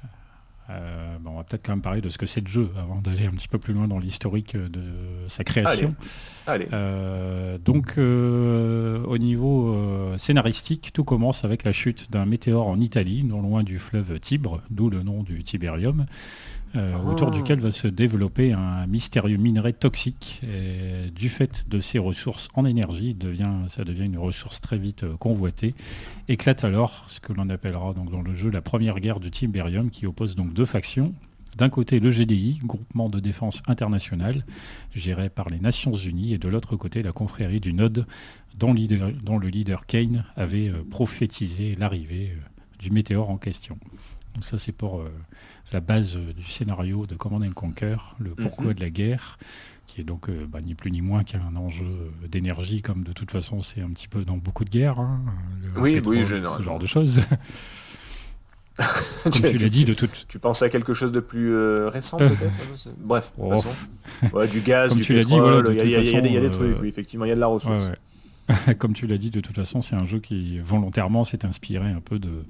[0.68, 3.26] Euh, on va peut-être quand même parler de ce que c'est le jeu avant d'aller
[3.26, 4.82] un petit peu plus loin dans l'historique de
[5.28, 5.94] sa création.
[6.46, 6.66] Allez.
[6.72, 9.76] Euh, donc euh, au niveau
[10.18, 14.62] scénaristique, tout commence avec la chute d'un météore en Italie, non loin du fleuve Tibre,
[14.70, 16.06] d'où le nom du Tiberium.
[16.76, 17.30] Euh, autour ah.
[17.30, 20.42] duquel va se développer un mystérieux minerai toxique.
[20.44, 25.04] Et du fait de ses ressources en énergie, devient, ça devient une ressource très vite
[25.04, 25.74] euh, convoitée.
[26.28, 29.90] Éclate alors ce que l'on appellera donc dans le jeu la première guerre du Tiberium,
[29.90, 31.14] qui oppose donc deux factions.
[31.56, 34.44] D'un côté le GDI, groupement de défense internationale,
[34.94, 38.06] géré par les Nations Unies, et de l'autre côté la confrérie du Node,
[38.58, 38.74] dont,
[39.22, 42.36] dont le leader Kane avait euh, prophétisé l'arrivée
[42.78, 43.78] du météore en question.
[44.34, 45.02] Donc ça c'est pour
[45.72, 48.74] la base euh, du scénario de Command Conquer, le pourquoi mhm.
[48.74, 49.38] de la guerre,
[49.86, 53.12] qui est donc euh, bah, ni plus ni moins qu'un enjeu euh, d'énergie, comme de
[53.12, 55.00] toute façon c'est un petit peu dans beaucoup de guerres.
[55.00, 55.20] Hein,
[55.76, 57.20] oui, oui, ce genre de choses.
[59.32, 60.26] tu, l'as dit, de toute.
[60.28, 63.62] Tu pensais à quelque chose de plus récent peut-être Bref, oh.
[64.52, 67.32] du gaz, Comme du tu pétrole, il y, a des trucs, oui, effectivement, il y
[67.32, 67.90] a de la ressource.
[68.78, 72.00] Comme tu l'as dit, de toute façon, c'est un jeu qui volontairement s'est inspiré un
[72.00, 72.44] peu de,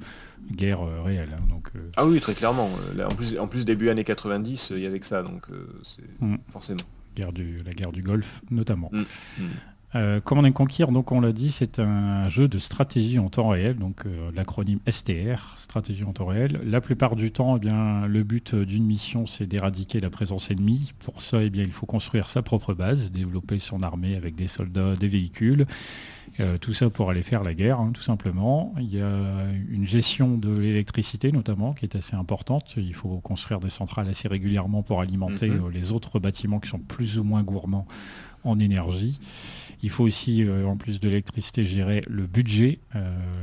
[0.53, 1.31] guerre euh, réelle.
[1.37, 1.91] Hein, donc, euh.
[1.97, 2.69] Ah oui, très clairement.
[3.03, 6.21] en, plus, en plus, début années 90, il y avait que ça, donc euh, c'est
[6.21, 6.37] mm.
[6.49, 6.81] forcément.
[7.17, 8.91] Guerre du, la guerre du Golfe, notamment.
[8.93, 9.05] Mm.
[9.39, 9.45] Mm.
[9.95, 13.77] Euh, Command Conquer, donc on l'a dit, c'est un jeu de stratégie en temps réel,
[13.77, 16.61] donc l'acronyme STR, stratégie en temps réel.
[16.65, 20.93] La plupart du temps, eh bien, le but d'une mission, c'est d'éradiquer la présence ennemie.
[20.99, 24.47] Pour ça, eh bien, il faut construire sa propre base, développer son armée avec des
[24.47, 25.67] soldats, des véhicules.
[26.41, 28.75] Euh, tout ça pour aller faire la guerre, hein, tout simplement.
[28.79, 32.75] Il y a une gestion de l'électricité notamment qui est assez importante.
[32.77, 35.67] Il faut construire des centrales assez régulièrement pour alimenter mhm.
[35.67, 37.87] euh, les autres bâtiments qui sont plus ou moins gourmands
[38.47, 39.19] en énergie.
[39.83, 42.79] Il faut aussi, euh, en plus de l'électricité, gérer le budget,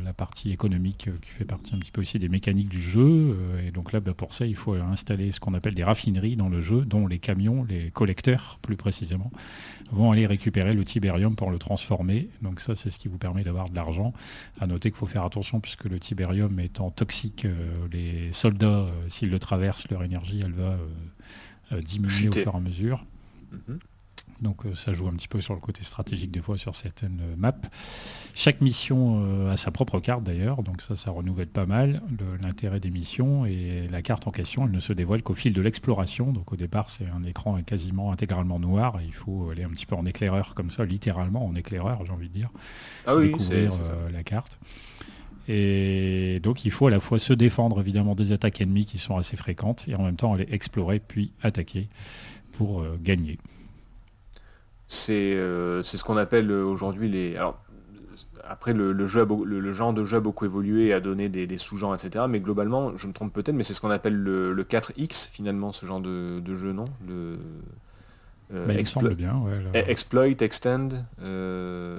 [0.03, 3.37] la partie économique qui fait partie un petit peu aussi des mécaniques du jeu.
[3.65, 6.49] et donc là, bah, pour ça, il faut installer ce qu'on appelle des raffineries dans
[6.49, 9.31] le jeu, dont les camions, les collecteurs plus précisément,
[9.91, 12.29] vont aller récupérer le tibérium pour le transformer.
[12.41, 14.13] Donc ça, c'est ce qui vous permet d'avoir de l'argent.
[14.59, 19.09] À noter qu'il faut faire attention puisque le tibérium étant toxique, euh, les soldats, euh,
[19.09, 20.77] s'ils le traversent, leur énergie, elle va
[21.71, 23.05] euh, diminuer au fur et à mesure.
[23.51, 23.79] Mhm.
[24.43, 27.21] Donc euh, ça joue un petit peu sur le côté stratégique des fois sur certaines
[27.21, 27.53] euh, maps.
[28.35, 32.01] Chaque mission euh, a sa propre carte d'ailleurs, donc ça ça renouvelle pas mal
[32.41, 35.61] l'intérêt des missions et la carte en question elle ne se dévoile qu'au fil de
[35.61, 36.33] l'exploration.
[36.33, 39.85] Donc au départ c'est un écran quasiment intégralement noir et il faut aller un petit
[39.85, 42.49] peu en éclaireur comme ça, littéralement en éclaireur j'ai envie de dire,
[43.07, 43.71] ah oui, découvrir
[44.11, 44.59] la carte.
[45.47, 49.15] Et donc il faut à la fois se défendre évidemment des attaques ennemies qui sont
[49.15, 51.87] assez fréquentes et en même temps aller explorer puis attaquer
[52.51, 53.39] pour gagner.
[55.09, 57.35] Euh, c'est ce qu'on appelle euh, aujourd'hui les...
[57.35, 57.59] Alors,
[58.45, 62.25] après, le, jeu le, genre de jeu a beaucoup évolué, a donné des, sous-genres, etc.
[62.29, 65.85] Mais globalement, je me trompe peut-être, mais c'est ce qu'on appelle le, 4X, finalement, ce
[65.85, 66.85] genre de, jeu, non?
[67.07, 67.37] Le,
[68.53, 68.77] euh, bien,
[69.73, 70.89] Exploit, Extend,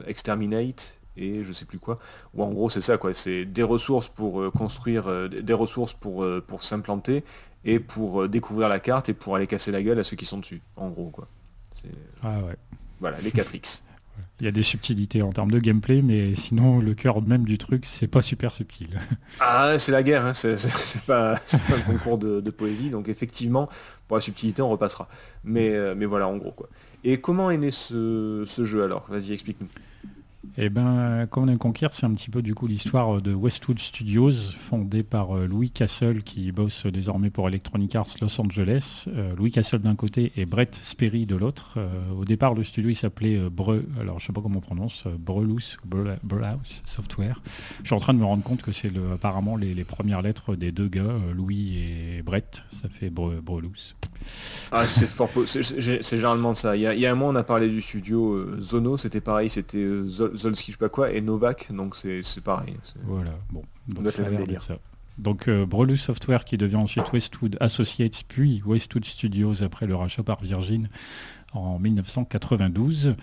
[0.06, 1.98] Exterminate et je sais plus quoi.
[2.34, 6.62] Ou en gros c'est ça quoi, c'est des ressources pour construire, des ressources pour, pour
[6.62, 7.24] s'implanter
[7.64, 10.38] et pour découvrir la carte et pour aller casser la gueule à ceux qui sont
[10.38, 11.26] dessus, en gros quoi.
[12.22, 12.56] Ah ouais.
[13.00, 13.82] Voilà, les 4X.
[14.40, 17.58] Il y a des subtilités en termes de gameplay, mais sinon le cœur même du
[17.58, 18.88] truc, c'est pas super subtil.
[19.40, 20.34] Ah, c'est la guerre, hein.
[20.34, 20.56] c'est
[21.06, 23.68] pas, un concours de, poésie, donc effectivement,
[24.08, 25.08] pour la subtilité, on repassera.
[25.44, 26.68] Mais, euh, mais voilà, en gros quoi.
[27.04, 29.06] Et comment est né ce, ce jeu alors?
[29.08, 29.68] Vas-y, explique-nous.
[30.56, 34.32] Eh ben, Command Conquer, c'est un petit peu du coup l'histoire de Westwood Studios,
[34.68, 39.06] fondée par euh, Louis Castle, qui bosse désormais pour Electronic Arts Los Angeles.
[39.08, 41.74] Euh, Louis Castle d'un côté et Brett Sperry de l'autre.
[41.76, 45.76] Euh, au départ, le studio s'appelait Bre, alors je sais pas comment on prononce, Brelous,
[45.84, 47.42] Brelhouse Software.
[47.82, 50.72] Je suis en train de me rendre compte que c'est apparemment les, premières lettres des
[50.72, 52.64] deux gars, Louis et Brett.
[52.70, 53.94] Ça fait Brelous.
[54.72, 56.76] Ah, c'est fort, c'est généralement ça.
[56.76, 60.72] Il y, a, un mois, on a parlé du studio Zono, c'était pareil, c'était Zolski,
[60.72, 62.76] je sais pas quoi, et Novak, donc c'est pareil.
[63.04, 63.62] Voilà, bon.
[63.88, 64.22] Donc, ça
[64.58, 64.78] ça.
[65.18, 70.40] Donc euh, Software qui devient ensuite Westwood Associates, puis Westwood Studios après le rachat par
[70.42, 70.88] Virgin
[71.52, 73.14] en 1992.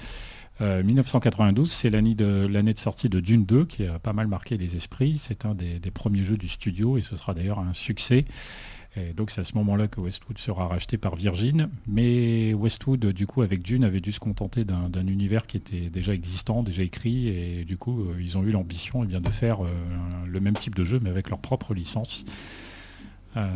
[0.62, 4.58] 1992, euh, c'est l'année de, de sortie de Dune 2 qui a pas mal marqué
[4.58, 5.18] les esprits.
[5.18, 8.26] C'est un des, premiers jeux du studio et ce sera d'ailleurs un succès
[9.16, 11.70] donc c'est à ce moment-là que Westwood sera racheté par Virgin.
[11.88, 16.14] Mais Westwood, du coup, avec Dune, avait dû se contenter d'un univers qui était déjà
[16.14, 17.28] existant, déjà écrit.
[17.30, 19.70] Et du coup, euh, ils ont eu l'ambition eh de faire euh,
[20.28, 22.26] le même type de jeu, mais avec leur propre licence.
[23.38, 23.48] Euh,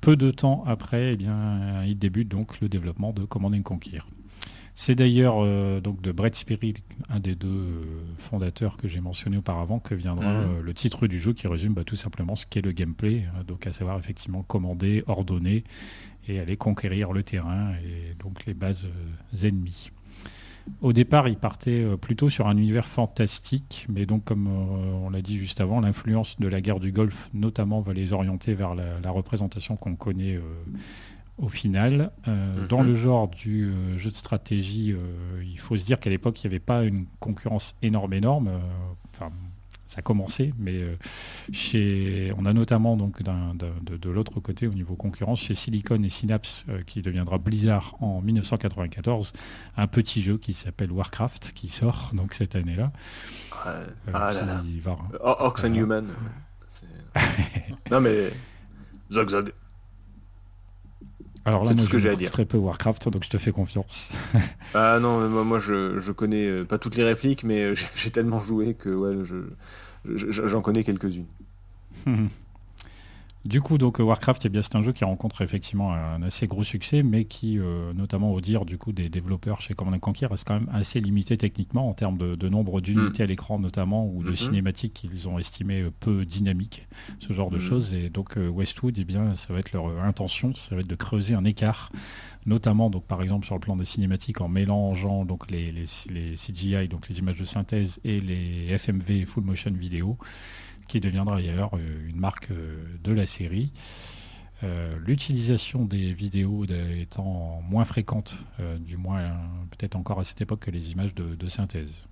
[0.00, 4.00] peu de temps après, eh bien, ils débutent donc le développement de Command Conquer.
[4.76, 6.74] C'est d'ailleurs euh, donc de Brett Spirit,
[7.08, 7.84] un des deux euh,
[8.18, 10.50] fondateurs que j'ai mentionné auparavant, que viendra mhm.
[10.50, 13.68] euh, le titre du jeu qui résume bah, tout simplement ce qu'est le gameplay, donc
[13.68, 15.62] à savoir effectivement commander, ordonner
[16.26, 18.88] et aller conquérir le terrain et donc les bases
[19.42, 19.90] ennemies.
[20.80, 25.36] Au départ, il partait plutôt sur un univers fantastique, mais donc comme on l'a dit
[25.36, 29.76] juste avant, l'influence de la guerre du Golfe notamment va les orienter vers la représentation
[29.76, 30.40] qu'on connaît
[31.38, 32.10] au final.
[32.28, 32.88] Euh, dans mhm.
[32.88, 36.48] le genre du euh, jeu de stratégie, euh, il faut se dire qu'à l'époque, il
[36.48, 38.50] n'y avait pas une concurrence énorme, énorme.
[39.12, 39.30] Enfin,
[39.86, 40.82] ça a commencé, mais
[41.52, 46.08] chez, on a notamment donc de, de l'autre côté au niveau concurrence chez Silicon et
[46.08, 49.32] Synapse qui deviendra Blizzard en 1994,
[49.76, 52.90] un petit jeu qui s'appelle Warcraft qui sort donc cette année-là.
[54.12, 54.64] ah là là.
[55.22, 56.08] Ox and Human.
[57.90, 58.32] non mais
[59.12, 59.52] Zog Zog.
[61.44, 62.30] Alors là, moi, ce que j'ai à dire.
[62.30, 64.10] très peu Warcraft, donc je te fais confiance.
[64.74, 68.40] ah non, moi, moi je, je, connais euh, pas toutes les répliques, mais j'ai tellement
[68.40, 69.14] joué que ouais,
[70.06, 71.26] j'en connais quelques-unes.
[73.44, 76.64] Du coup, donc Warcraft, eh bien, c'est un jeu qui rencontre effectivement un assez gros
[76.64, 80.44] succès, mais qui, euh, notamment au dire du coup des développeurs chez Command Conquer, reste
[80.46, 83.24] quand même assez limité techniquement en termes de, nombre d'unités mm.
[83.24, 84.36] à l'écran notamment, ou de mm-hmm.
[84.36, 86.88] cinématiques qu'ils ont estimé euh, peu dynamiques,
[87.20, 87.60] ce genre de mm.
[87.60, 87.92] choses.
[87.92, 90.96] Et donc euh, Westwood, eh bien, ça va être leur intention, ça va être de
[90.96, 91.90] creuser un écart
[92.46, 96.88] notamment donc par exemple sur le plan des cinématiques en mélangeant donc les, les CGI,
[96.88, 100.18] donc les images de synthèse et les FMV full motion vidéo
[100.86, 103.72] qui deviendra d'ailleurs euh, une marque euh, de la série.
[104.62, 108.34] Euh, l'utilisation des vidéos étant moins fréquente,
[108.78, 109.32] du moins
[109.70, 112.06] peut-être encore à cette époque que les images de, synthèse.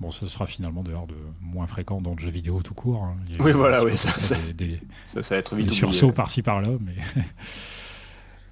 [0.00, 3.04] Bon, ce sera finalement d'ailleurs de moins fréquent dans le jeu vidéo tout court.
[3.04, 3.16] Hein.
[3.38, 6.96] oui, voilà, oui, ça, ça, va être vite sursauts par-ci par-là, mais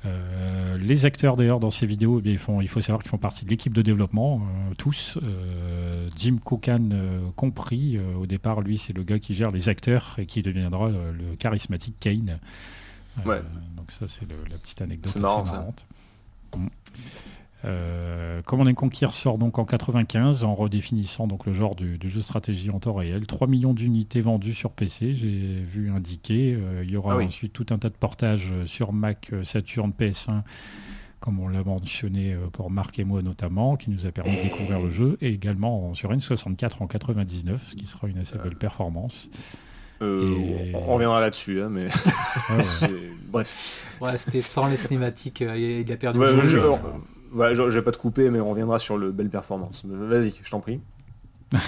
[0.07, 3.45] Euh, les acteurs d'ailleurs dans ces vidéos, eh font, il faut savoir qu'ils font partie
[3.45, 5.19] de l'équipe de développement, euh, tous.
[5.23, 6.89] Euh, Jim Cookan
[7.35, 7.99] compris.
[8.19, 11.97] au départ, lui, c'est le gars qui gère les acteurs et qui deviendra le, charismatique
[12.01, 12.39] Kane.
[13.25, 15.13] donc ça, c'est la petite anecdote.
[15.13, 15.67] C'est marrant, ça.
[16.57, 16.69] Mm.
[17.67, 22.71] Euh, Command Conquer sort donc en 95 en redéfinissant donc le genre du, jeu stratégie
[22.71, 23.27] en temps réel.
[23.27, 26.55] 3 millions d'unités vendues sur PC, j'ai vu indiquer.
[26.55, 29.93] Euh, il y aura ah ensuite tout un tas de portages euh, sur Mac, Saturn,
[29.99, 30.43] PS1,
[31.19, 34.81] comme on l'a mentionné pour Marc et moi notamment, qui nous a permis de découvrir
[34.81, 39.29] le jeu, et également sur N64 en 99, ce qui sera une assez belle performance.
[40.01, 41.89] On reviendra là-dessus, hein, mais
[43.33, 43.83] bref.
[44.01, 46.21] Ouais, c'était sans les cinématiques, il a perdu.
[46.21, 46.33] Ouais,
[47.37, 49.85] je, vais pas te couper, mais on reviendra sur le belle performance.
[49.87, 50.81] Vas-y, je t'en prie.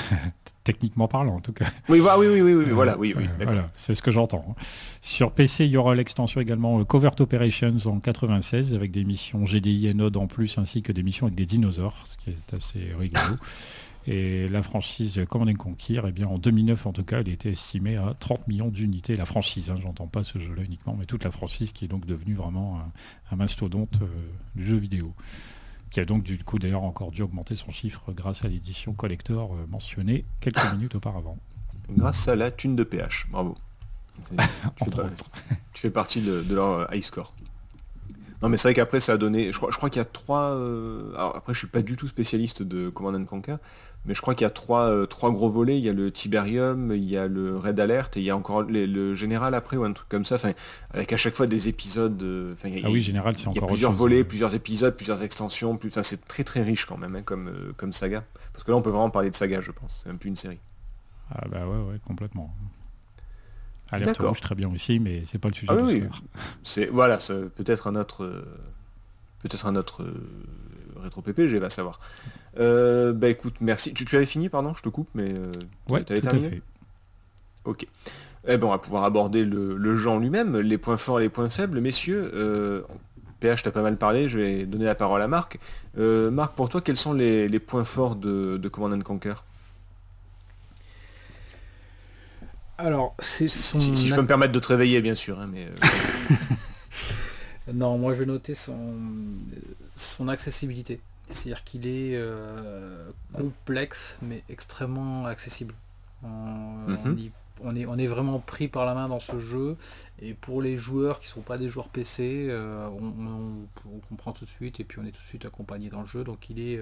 [0.64, 1.66] Techniquement parlant, en tout cas.
[1.88, 3.24] Oui, oui, oui, oui, oui, voilà, oui, oui.
[3.40, 4.44] voilà, c'est ce que j'entends.
[4.50, 4.54] Hein.
[5.00, 9.44] Sur PC, il y aura l'extension également euh, Covert Operations en 96 avec des missions
[9.44, 12.54] GDI et Node en plus, ainsi que des missions avec des dinosaures, ce qui est
[12.54, 13.36] assez rigolo.
[14.10, 17.98] Et la franchise Command Conquer, eh bien, en 2009 en tout cas, elle était estimée
[17.98, 19.14] à 30 millions d'unités.
[19.16, 22.06] La franchise, hein, j'entends pas ce jeu-là uniquement, mais toute la franchise qui est donc
[22.06, 22.80] devenue vraiment
[23.30, 24.06] un, mastodonte euh,
[24.54, 25.12] du jeu vidéo.
[25.90, 29.54] Qui a donc du coup d'ailleurs encore dû augmenter son chiffre grâce à l'édition collector
[29.68, 31.36] mentionnée quelques minutes auparavant.
[31.90, 33.56] Grâce à la thune de PH, bravo.
[35.72, 37.32] tu, fais partie de, leur high score.
[38.42, 39.52] Non mais c'est vrai qu'après ça a donné.
[39.52, 40.52] Je crois, je crois qu'il y a trois.
[40.52, 43.56] alors après je suis pas du tout spécialiste de Command Conquer,
[44.04, 45.78] mais je crois qu'il y a trois, euh, trois gros volets.
[45.78, 48.36] Il y a le Tiberium, il y a le Red Alert et il y a
[48.36, 50.36] encore le Général après ou un truc comme ça.
[50.36, 50.52] Enfin,
[50.92, 52.20] avec à chaque fois des épisodes.
[52.22, 53.56] Euh, ah oui, Général, c'est encore.
[53.56, 55.76] Il y a plusieurs volets, plusieurs épisodes, plusieurs extensions.
[55.76, 58.24] Plus, enfin, c'est très très riche quand même hein, comme, euh, comme saga.
[58.52, 60.02] Parce que là, on peut vraiment parler de saga, je pense.
[60.04, 60.58] C'est un peu une série.
[61.30, 62.54] Ah bah ouais, ouais, complètement.
[63.90, 65.66] Alerte rouge très bien aussi, mais c'est pas le sujet.
[65.70, 66.04] Ah, oui,
[66.62, 67.18] c'est voilà,
[67.56, 68.44] peut-être un autre,
[69.42, 70.04] peut-être un autre
[71.02, 72.00] rétro PPG va savoir.
[72.58, 73.94] Euh, bah écoute, merci.
[73.94, 75.50] Tu, avais fini, pardon, je te coupe, mais euh,
[75.88, 76.62] ouais, tu avais terminé
[77.64, 77.86] Ok.
[78.46, 81.50] Eh ben, on va pouvoir aborder le, genre lui-même, les points forts et les points
[81.50, 81.80] faibles.
[81.80, 82.82] Messieurs, euh,
[83.40, 85.58] PH t'as pas mal parlé, je vais donner la parole à Marc.
[85.98, 89.34] Euh, Marc, pour toi, quels sont les, points forts de, de Command Conquer?
[92.78, 93.80] Alors, c'est son...
[93.80, 95.40] si, je peux me permettre de te réveiller, bien sûr.
[95.40, 95.66] Hein, mais,
[97.74, 98.94] non, moi je vais noter son,
[99.96, 101.00] son accessibilité.
[101.30, 105.74] C'est-à-dire qu'il est, euh, complexe mais extrêmement accessible.
[106.22, 107.30] Mhm.
[107.60, 109.76] On, est, on est vraiment pris par la main dans ce jeu
[110.20, 114.44] et pour les joueurs qui ne sont pas des joueurs PC, euh, on, comprend tout
[114.44, 116.24] de suite et puis on est tout de suite accompagné dans le jeu.
[116.24, 116.80] Donc il est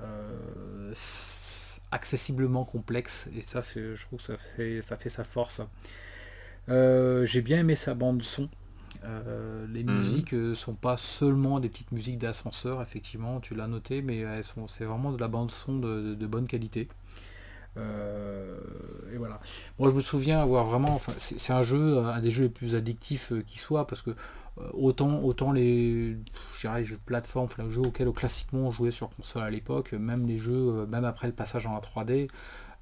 [0.00, 0.94] euh,
[1.90, 5.60] accessiblement complexe et ça je trouve que ça fait, ça fait sa force.
[6.68, 8.48] J'ai bien aimé sa bande son
[9.04, 9.96] euh, les mhm.
[9.96, 14.18] musiques ne euh, sont pas seulement des petites musiques d'ascenseur, effectivement, tu l'as noté, mais
[14.18, 16.88] elles sont, c'est vraiment de la bande son de, bonne qualité.
[17.76, 18.58] Euh,
[19.12, 19.40] et voilà.
[19.78, 22.74] Moi, je me souviens avoir vraiment, enfin, c'est, un jeu, un des jeux les plus
[22.74, 24.10] addictifs qui soit, parce que
[24.72, 26.16] autant, autant les,
[26.54, 29.50] je dirais, jeux de plateforme, enfin, les jeux auxquels classiquement on jouait sur console à
[29.50, 32.26] l'époque, même les jeux, même après le passage en 3D, euh,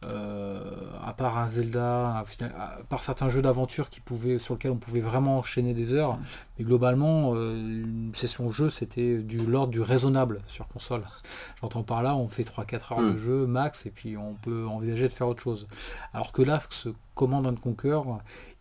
[0.07, 5.01] à part un Zelda, à part certains jeux d'aventure qui pouvaient, sur lesquels on pouvait
[5.01, 6.19] vraiment enchaîner des heures,
[6.59, 11.03] mais globalement, euh, une session jeu, c'était du l'ordre du raisonnable sur console.
[11.61, 13.19] J'entends par là, on fait 3-4 heures de mm.
[13.19, 15.69] jeu max, et puis on peut envisager de faire autre chose.
[16.13, 18.01] Alors que là, ce Command Conquer,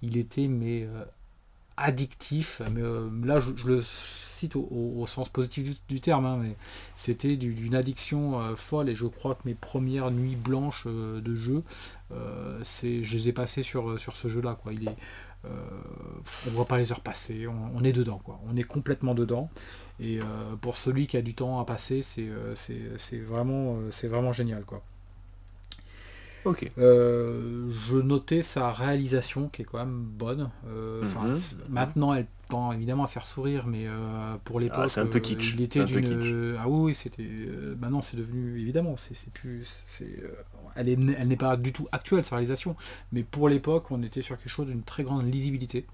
[0.02, 1.04] il était mais euh,
[1.78, 3.82] addictif, mais là, je le
[4.36, 6.56] cite au, sens positif du, terme, hein, mais
[6.96, 11.36] c'était d'une addiction euh, folle et je crois que mes premières nuits blanches euh, de
[11.36, 11.64] jeu,
[12.12, 14.58] euh, c'est, je les ai passées sur, sur ce jeu-là.
[14.62, 14.74] Quoi.
[14.74, 14.96] Il est,
[16.48, 18.40] on voit pas les heures passer, on, est dedans, quoi.
[18.48, 19.52] on est complètement dedans.
[20.00, 20.20] Et
[20.60, 24.66] pour celui qui a du temps à passer, c'est, c'est, vraiment, c'est vraiment génial.
[24.66, 24.82] Quoi.
[26.78, 30.50] Euh, je notais sa réalisation qui est quand même bonne.
[30.68, 31.38] Euh, mhm.
[31.70, 35.20] Maintenant, elle tend évidemment à faire sourire, mais euh, pour l'époque, ah, c'est un peu
[35.20, 35.54] kitsch.
[35.54, 36.58] il était d'une.
[36.60, 37.28] Ah oui, c'était.
[37.80, 39.84] maintenant, c'est devenu évidemment, c'est plus.
[40.76, 42.76] elle est, elle n'est pas du tout actuelle sa réalisation,
[43.12, 45.86] mais pour l'époque, on était sur quelque chose d'une très grande lisibilité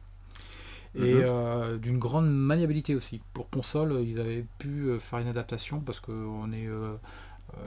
[0.95, 1.77] et mhm.
[1.77, 3.21] d'une grande maniabilité aussi.
[3.33, 6.95] Pour console, ils avaient pu faire une adaptation parce qu'on est euh,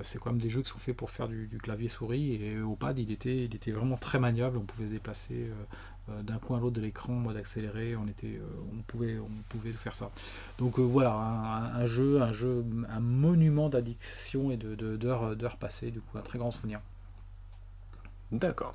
[0.02, 2.76] c'est quand même des jeux qui sont faits pour faire du, clavier souris et au
[2.76, 5.52] pad il était, il était vraiment très maniable, on pouvait se déplacer euh,
[6.10, 8.40] euh, d'un coin à l'autre de l'écran en mode accéléré, on, était,
[8.72, 10.10] on, pouvait, on pouvait faire ça.
[10.58, 16.18] Donc voilà, un, jeu, un jeu, un monument d'addiction et de, d'heures, passées, du coup
[16.18, 16.80] un très grand souvenir.
[18.32, 18.74] D'accord.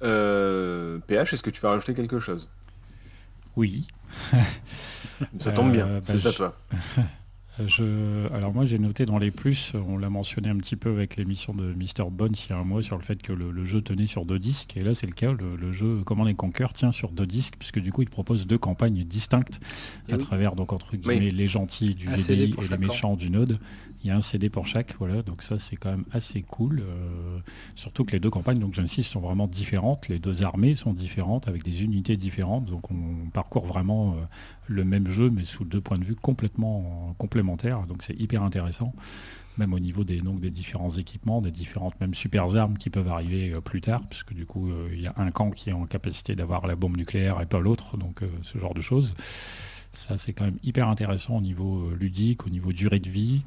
[0.00, 2.50] PH, est-ce que tu vas rajouter quelque chose?
[3.56, 3.86] Oui.
[5.38, 6.56] Ça tombe bien, bah, c'est à toi.
[7.58, 11.54] alors moi j'ai noté dans les plus, on l'a mentionné un petit peu avec l'émission
[11.54, 14.06] de Mister Bones il y a un mois sur le fait que le, jeu tenait
[14.06, 17.26] sur deux disques, et là c'est le cas, le, jeu Command Conquer tient sur deux
[17.26, 19.60] disques, puisque du coup il propose deux campagnes distinctes
[20.10, 23.58] à travers donc entre guillemets les gentils du VDI et les méchants du Node.
[24.04, 26.80] Il y a un CD pour chaque, voilà, donc ça c'est quand même assez cool.
[26.80, 27.38] Euh,
[27.74, 30.08] surtout que les deux campagnes, donc j'insiste, sont vraiment différentes.
[30.08, 34.16] Les deux armées sont différentes avec des unités différentes, donc on parcourt vraiment euh,
[34.68, 37.86] le même jeu mais sous deux points de vue complètement complémentaires.
[37.86, 38.92] Donc c'est hyper intéressant,
[39.56, 43.08] même au niveau des, donc, des différents équipements, des différentes même super armes qui peuvent
[43.08, 45.86] arriver euh, plus tard, puisque du coup il y a un camp qui est en
[45.86, 49.14] capacité d'avoir la bombe nucléaire et pas l'autre, donc ce genre de choses.
[49.92, 53.44] Ça c'est quand même hyper intéressant au niveau ludique, au niveau durée de vie.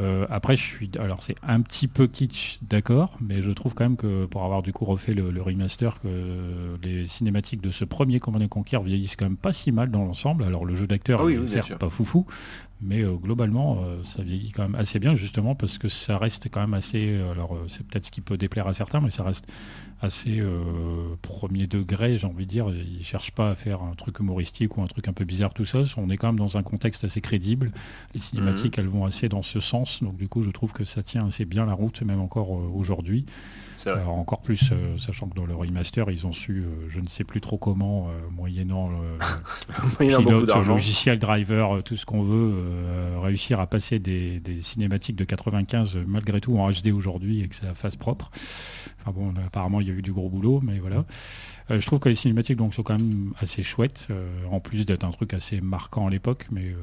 [0.00, 3.84] Euh, après, je suis, alors c'est un petit peu kitsch, d'accord, mais je trouve quand
[3.84, 8.20] même que pour avoir du coup refait le, remaster, que les cinématiques de ce premier
[8.20, 10.44] Command Conquer vieillissent quand même pas si mal dans l'ensemble.
[10.44, 11.38] Alors le jeu d'acteur, ah oui,
[11.78, 12.26] pas foufou,
[12.80, 16.74] Mais globalement, ça vieillit quand même assez bien, justement, parce que ça reste quand même
[16.74, 17.20] assez...
[17.32, 19.46] alors, c'est peut-être ce qui peut déplaire à certains, mais ça reste
[20.00, 20.40] assez
[21.22, 22.68] premier degré, j'ai envie de dire.
[22.68, 25.54] Ils ne cherchent pas à faire un truc humoristique ou un truc un peu bizarre,
[25.54, 25.82] tout ça.
[25.96, 27.72] On est quand même dans un contexte assez crédible.
[28.14, 28.84] Les cinématiques, mhm.
[28.84, 30.02] elles vont assez dans ce sens.
[30.02, 33.26] Donc du coup, je trouve que ça tient assez bien la route, même encore aujourd'hui.
[33.86, 37.06] Alors, encore plus, euh, sachant que dans le remaster, ils ont su, euh, je ne
[37.06, 38.90] sais plus trop comment, euh, moyennant
[40.00, 42.54] le logiciel driver, tout ce qu'on veut,
[43.20, 47.74] réussir à passer des, cinématiques de 95 malgré tout en HD aujourd'hui et que ça
[47.74, 48.30] fasse propre.
[49.00, 51.04] Enfin bon, apparemment il y a eu du gros boulot, mais voilà.
[51.70, 54.08] je trouve que les cinématiques donc, sont quand même assez chouettes,
[54.50, 56.74] en plus d'être un truc assez marquant à l'époque, mais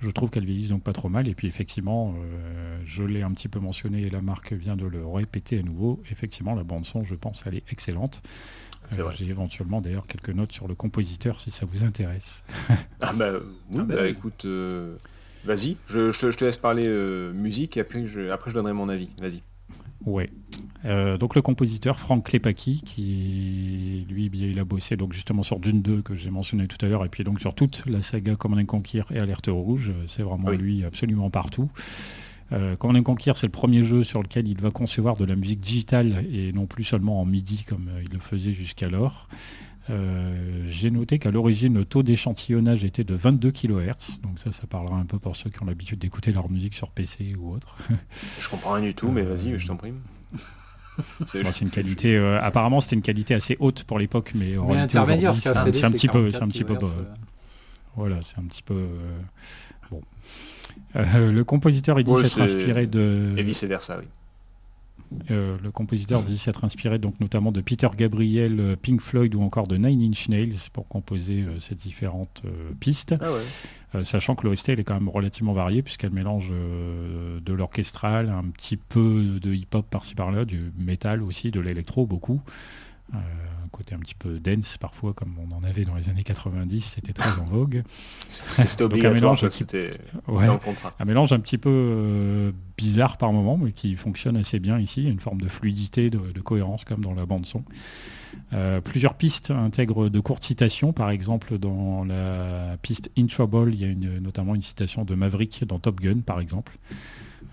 [0.00, 1.28] je trouve qu'elles vieillissent donc pas trop mal.
[1.28, 4.86] Et puis effectivement, euh, je l'ai un petit peu mentionné et la marque vient de
[4.86, 6.02] le répéter à nouveau.
[6.10, 8.22] Effectivement, la bande son, je pense, elle est excellente.
[8.98, 12.44] Euh, j'ai éventuellement d'ailleurs quelques notes sur le compositeur si ça vous intéresse.
[13.02, 13.40] ah bah oui,
[13.78, 14.96] ah bah, bah écoute, euh,
[15.44, 16.86] vas-y, je, te laisse parler
[17.32, 19.10] musique et après je, après je donnerai mon avis.
[19.20, 19.42] Vas-y.
[20.06, 20.30] Ouais.
[20.86, 25.82] Euh, donc le compositeur Frank Klepaki, qui lui il a bossé donc justement sur Dune
[25.82, 28.64] 2 que j'ai mentionné tout à l'heure, et puis donc sur toute la saga Command
[28.64, 31.70] Conquer et Alerte Rouge, c'est vraiment lui absolument partout.
[32.52, 35.60] Euh, Command Conquer, c'est le premier jeu sur lequel il va concevoir de la musique
[35.60, 39.28] digitale et non plus seulement en MIDI comme euh, il le faisait jusqu'alors.
[39.88, 44.20] Euh, j'ai noté qu'à l'origine, le taux d'échantillonnage était de 22 kHz.
[44.22, 46.90] Donc ça, ça parlera un peu pour ceux qui ont l'habitude d'écouter leur musique sur
[46.90, 47.76] PC ou autre.
[48.38, 49.92] je comprends rien du tout, mais vas-y, je t'en prie.
[51.26, 52.16] C'est une qualité.
[52.16, 54.98] Euh, apparemment, c'était une qualité assez haute pour l'époque, mais en réalité,
[55.34, 56.76] c'est un, petit peu, c'est un petit peu.
[57.96, 58.86] voilà, c'est un petit peu.
[60.96, 63.34] Euh, le compositeur, il dit s'être inspiré de.
[63.36, 64.06] Et vice versa, oui.
[65.30, 69.42] Euh, le compositeur dit s'être inspiré donc notamment de Peter Gabriel, euh, Pink Floyd ou
[69.42, 72.42] encore de Nine Inch Nails pour composer euh, ces différentes
[72.78, 73.14] pistes.
[73.20, 78.76] Ah sachant que l'OST est quand même relativement variée puisqu'elle mélange de l'orchestral, un petit
[78.76, 82.40] peu de hip-hop par-ci par-là, du métal aussi, de l'électro beaucoup.
[83.70, 87.12] Côté un petit peu dense parfois comme on en avait dans les années 90, c'était
[87.12, 87.82] très en vogue.
[88.28, 89.44] C'était obligatoire, un mélange,
[90.98, 95.00] un mélange un petit peu bizarre par moment, mais qui fonctionne assez bien ici.
[95.00, 97.62] Il y a une forme de fluidité, de, cohérence comme dans la bande son.
[98.52, 100.92] Euh, plusieurs pistes intègrent de courtes citations.
[100.92, 105.14] Par exemple, dans la piste In Trouble, il y a une, notamment une citation de
[105.14, 106.78] Maverick dans Top Gun, par exemple.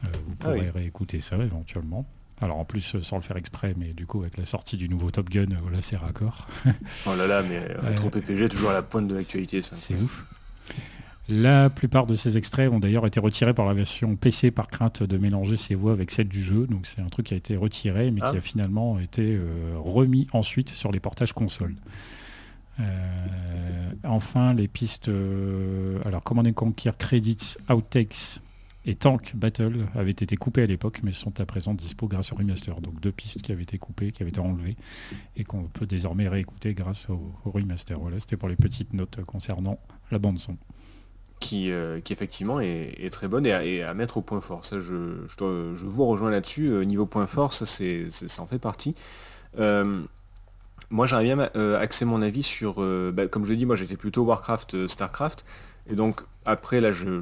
[0.05, 2.05] Euh, vous ah pourrez réécouter ça éventuellement.
[2.39, 4.89] Alors en plus euh, sans le faire exprès, mais du coup avec la sortie du
[4.89, 6.47] nouveau Top Gun, voilà c'est raccord.
[7.05, 9.75] oh là là, mais trop PPG toujours à la pointe de l'actualité ça.
[9.75, 10.25] C'est ouf.
[11.29, 15.03] La plupart de ces extraits ont d'ailleurs été retirés par la version PC par crainte
[15.03, 16.67] de mélanger ses voix avec celle du jeu.
[16.67, 18.37] Donc c'est un truc qui a été retiré mais qui ah.
[18.37, 21.75] a finalement été euh, remis ensuite sur les portages consoles.
[22.79, 25.09] Euh, enfin, les pistes...
[25.09, 28.39] Euh, alors Command Conquer Credits, Outtakes
[28.87, 32.35] et Tank Battle avaient été coupées à l'époque mais sont à présent dispo grâce au
[32.35, 32.79] remaster.
[32.79, 34.77] Donc deux pistes qui avaient été coupées, qui avaient été enlevées
[35.35, 37.99] et qu'on peut désormais réécouter grâce au, remaster.
[37.99, 39.77] Voilà, c'était pour les petites notes concernant
[40.09, 40.57] la bande son
[41.41, 44.63] qui, euh, qui effectivement est, très bonne et à, mettre au point fort.
[44.63, 46.69] Ça, je, je, vous rejoins là-dessus.
[46.69, 48.95] Euh, niveau point fort, ça, c'est, ça en fait partie.
[49.59, 50.01] Euh,
[50.89, 51.39] moi, j'aimerais bien
[51.75, 52.75] axer mon avis sur,
[53.13, 55.43] bah, comme je l'ai dit, moi j'étais plutôt Warcraft, Starcraft,
[55.89, 57.21] et donc après là, je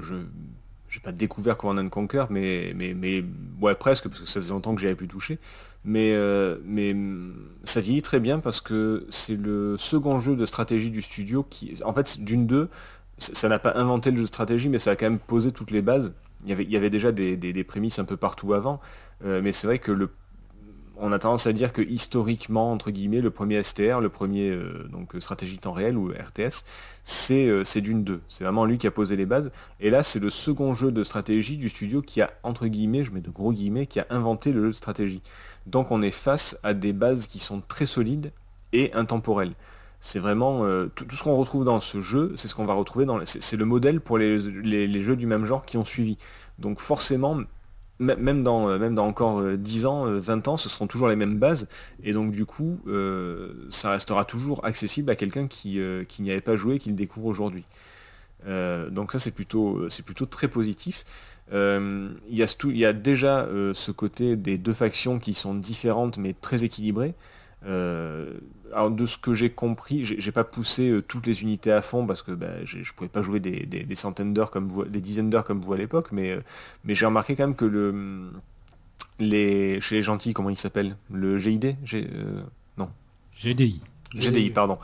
[0.95, 3.21] j'ai pas découvert Command Conquer, mais, mais, mais
[3.59, 5.39] ouais presque parce que ça faisait longtemps que j'avais pu toucher.
[5.83, 6.17] Mais,
[6.65, 6.95] mais
[7.63, 11.75] ça vieillit très bien parce que c'est le second jeu de stratégie du studio qui,
[11.83, 12.69] en fait, d'une deux,
[13.17, 15.71] ça n'a pas inventé le jeu de stratégie, mais ça a quand même posé toutes
[15.71, 16.13] les bases.
[16.43, 18.79] Il y avait, il y avait déjà des, prémices un peu partout avant,
[19.23, 20.09] euh, mais c'est vrai que le,
[20.97, 24.87] on a tendance à dire que historiquement, entre guillemets, le premier STR, le premier euh,
[24.91, 26.65] donc stratégie temps réel ou RTS,
[27.31, 28.21] euh, c'est d'une 2.
[28.27, 29.51] C'est vraiment lui qui a posé les bases.
[29.79, 33.11] Et là, c'est le second jeu de stratégie du studio qui a, entre guillemets, je
[33.11, 35.21] mets de gros guillemets, qui a inventé le jeu de stratégie.
[35.65, 38.31] Donc on est face à des bases qui sont très solides
[38.73, 39.53] et intemporelles
[40.05, 43.05] c'est vraiment euh, tout, ce qu'on retrouve dans ce jeu, c'est ce qu'on va retrouver
[43.05, 44.39] dans c'est le modèle pour les,
[45.01, 46.17] jeux du même genre qui ont suivi.
[46.59, 47.39] Donc forcément,
[47.99, 51.15] même dans, euh, même dans encore 10 euh, ans, 20 ans, ce seront toujours les
[51.15, 51.67] mêmes bases.
[52.03, 52.79] Et donc du coup,
[53.69, 55.79] ça restera toujours accessible à quelqu'un qui,
[56.19, 57.65] n'y avait pas joué, qui le découvre aujourd'hui.
[58.45, 59.87] donc ça c'est plutôt,
[60.29, 61.05] très positif.
[61.51, 67.13] Il y a déjà ce côté des deux factions qui sont différentes mais très équilibrées.
[67.65, 68.33] Euh,
[68.73, 72.05] alors de ce que j'ai compris, j'ai pas poussé euh, toutes les unités à fond
[72.05, 75.45] parce que bah, je pouvais pas jouer des, centaines d'heures comme vous, des dizaines d'heures
[75.45, 76.41] comme vous à l'époque, mais, euh,
[76.83, 78.31] mais j'ai remarqué quand même que le
[79.17, 81.77] les chez les gentils, comment il s'appelle Le GID
[82.77, 82.89] Non.
[83.37, 83.81] GDI.
[84.13, 84.77] GDI, pardon.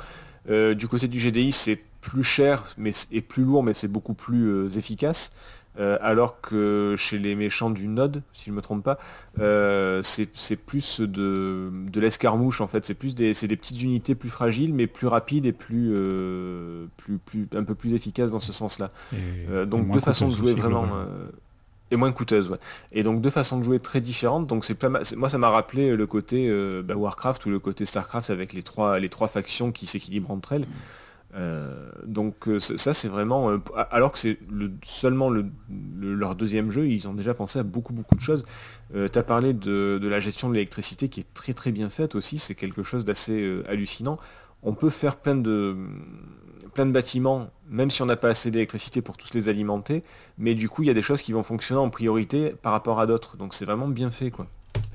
[0.47, 4.77] du côté du GDI, c'est plus cher mais, et plus lourd, mais c'est beaucoup plus
[4.77, 5.33] efficace.
[5.81, 8.99] Euh, alors que chez les méchants du Node, si je ne me trompe pas,
[9.39, 14.29] euh, c'est plus de, de l'escarmouche en fait, c'est plus des, des petites unités plus
[14.29, 18.53] fragiles mais plus rapides et plus, euh, plus, plus un peu plus efficaces dans ce
[18.53, 18.89] sens-là.
[19.65, 20.87] donc deux façons de jouer vraiment
[21.89, 22.47] et moins coûteuses.
[22.47, 22.59] Ouais.
[22.91, 24.47] Et donc deux façons de jouer très différentes.
[24.47, 24.81] Donc c'est
[25.17, 26.49] moi ça m'a rappelé le côté
[26.83, 30.53] bah, Warcraft ou le côté Starcraft avec les trois, les trois factions qui s'équilibrent entre
[30.53, 30.67] elles.
[31.33, 33.57] Euh, donc euh, ça c'est vraiment euh,
[33.89, 34.37] alors que c'est
[34.83, 35.31] seulement
[36.01, 38.45] leur deuxième jeu ils ont déjà pensé à beaucoup beaucoup de choses.
[38.93, 42.37] Tu as parlé de, la gestion de l'électricité qui est très très bien faite aussi
[42.37, 44.17] c'est quelque chose d'assez hallucinant.
[44.63, 45.77] On peut faire plein de
[46.73, 50.03] plein de bâtiments même si on n'a pas assez d'électricité pour tous les alimenter
[50.37, 52.99] mais du coup il y a des choses qui vont fonctionner en priorité par rapport
[52.99, 53.37] à d'autres.
[53.37, 54.47] Donc c'est vraiment bien fait quoi.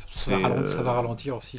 [0.06, 1.58] Ça va, ralentir, aussi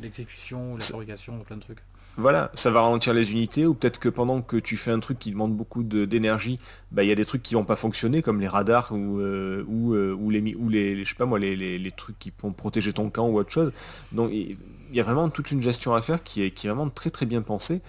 [0.00, 1.82] l'exécution la fabrication plein de trucs
[2.18, 5.20] voilà, ça va ralentir les unités, ou peut-être que pendant que tu fais un truc
[5.20, 6.58] qui demande beaucoup d'énergie,
[6.90, 9.64] bah, il y a des trucs qui vont pas fonctionner, comme les radars ou, euh,
[9.68, 13.72] euh, les, je les, trucs qui vont protéger ton camp ou autre chose.
[14.10, 14.56] Donc il
[14.92, 17.80] y a vraiment toute une gestion à faire qui est, vraiment très très bien pensée.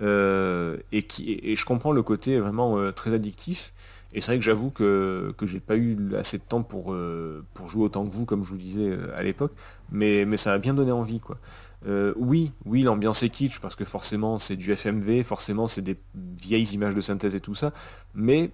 [0.00, 3.74] Euh, et, qui, et je comprends le côté vraiment très addictif.
[4.14, 6.94] Et c'est vrai que j'avoue que, que j'ai pas eu assez de temps pour,
[7.54, 9.52] pour jouer autant que vous, comme je vous disais à l'époque,
[9.90, 11.18] mais, mais ça a bien donné envie.
[11.18, 11.36] quoi.
[11.86, 15.96] Euh, oui, oui, l'ambiance est kitsch parce que forcément c'est du FMV, forcément c'est des
[16.14, 17.72] vieilles images de synthèse et tout ça.
[18.14, 18.50] Mais,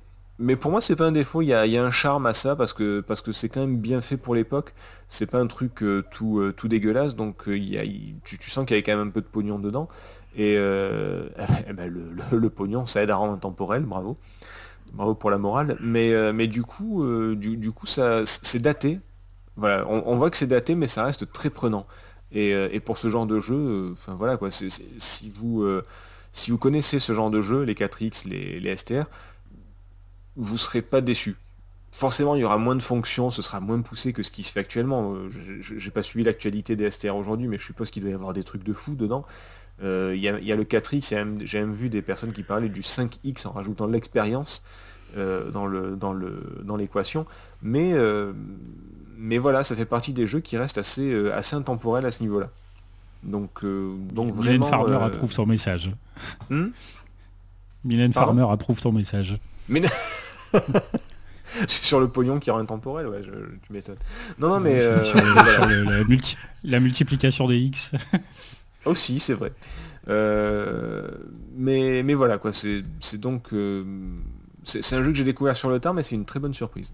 [0.60, 3.00] pour moi c'est pas un défaut, il y a, un charme à ça parce que
[3.00, 4.74] parce que c'est quand même bien fait pour l'époque.
[5.08, 8.78] C'est pas un truc euh, tout, euh, tout dégueulasse, donc il tu, sens qu'il y
[8.78, 9.88] avait quand même un peu de pognon dedans.
[10.36, 11.92] Et, eh ben,
[12.32, 14.16] le, pognon ça aide à rendre intemporel, bravo.
[14.92, 15.76] Bravo pour la morale.
[15.80, 17.04] Mais, mais du coup,
[17.34, 19.00] du, coup ça c'est daté.
[19.56, 21.84] Voilà, on voit que c'est daté, mais ça reste très prenant.
[22.36, 25.84] Euh, et, pour ce genre de jeu, euh, enfin voilà quoi, si vous euh,
[26.32, 29.04] si vous connaissez ce genre de jeu, les 4X, les, STR,
[30.36, 31.36] vous ne serez pas déçu.
[31.90, 34.52] Forcément, il y aura moins de fonctions, ce sera moins poussé que ce qui se
[34.52, 35.16] fait actuellement.
[35.30, 38.34] Je n'ai pas suivi l'actualité des STR aujourd'hui, mais je suppose qu'il doit y avoir
[38.34, 39.24] des trucs de fou dedans.
[39.82, 43.52] Il y, a le 4X, j'ai même vu des personnes qui parlaient du 5X en
[43.52, 44.64] rajoutant l'expérience
[45.16, 45.66] dans
[46.76, 47.22] l'équation.
[47.22, 47.28] Dans
[47.62, 47.94] mais,
[49.20, 52.22] mais voilà, ça fait partie des jeux qui restent assez, euh, assez intemporels à ce
[52.22, 52.50] niveau-là.
[53.24, 55.90] Donc, euh, donc Mylène Farmer euh, approuve son message.
[56.50, 56.68] Hmm
[57.84, 59.36] Mylène Farmer approuve ton message.
[59.68, 59.82] Mais...
[61.66, 63.30] sur le pognon qui rend intemporel, ouais, je,
[63.66, 63.96] tu m'étonnes.
[64.38, 64.78] Non, non, mais...
[65.04, 65.20] sur,
[66.62, 67.92] la, multiplication des X.
[68.84, 69.52] Aussi, c'est vrai.
[71.56, 72.82] mais, mais voilà, quoi, c'est
[73.14, 73.48] donc...
[74.62, 76.92] c'est un jeu que j'ai découvert sur le tard, mais c'est une très bonne surprise.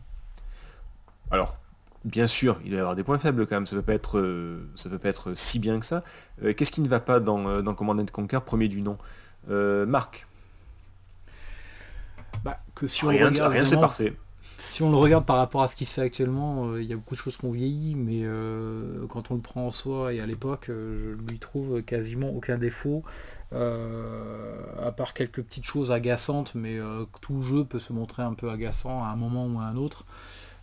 [1.31, 1.57] Alors,
[2.05, 3.95] bien sûr, il va y avoir des points faibles quand même, ça ne peut, pas
[3.95, 6.03] être, euh, ça peut pas être si bien que ça.
[6.43, 8.99] Euh, qu'est-ce qui ne va pas dans, euh, dans Command Conquer, premier du nom?
[9.47, 10.27] Marc
[12.43, 14.15] bah, que si on rien, rien c'est parfait.
[14.57, 16.97] Si on le regarde par rapport à ce qui se fait actuellement, il y a
[16.97, 18.23] beaucoup de choses qui ont vieilli, mais
[19.09, 23.03] quand on le prend en soi et à l'époque, je lui trouve quasiment aucun défaut.
[23.53, 26.79] à part quelques petites choses agaçantes, mais
[27.21, 30.07] tout jeu peut se montrer un peu agaçant à un moment ou à un autre.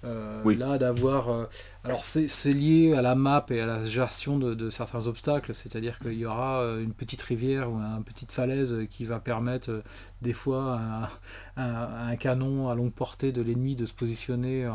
[0.03, 1.49] Euh, là, d'avoir.
[1.85, 5.99] Euh, alors, c'est lié à la map et à la gestion de, certains obstacles, c'est-à-dire
[5.99, 9.83] qu'il y aura euh, une petite rivière ou une petite falaise qui va permettre
[10.21, 11.09] des fois à,
[11.57, 14.69] un canon à longue portée de l'ennemi de se positionner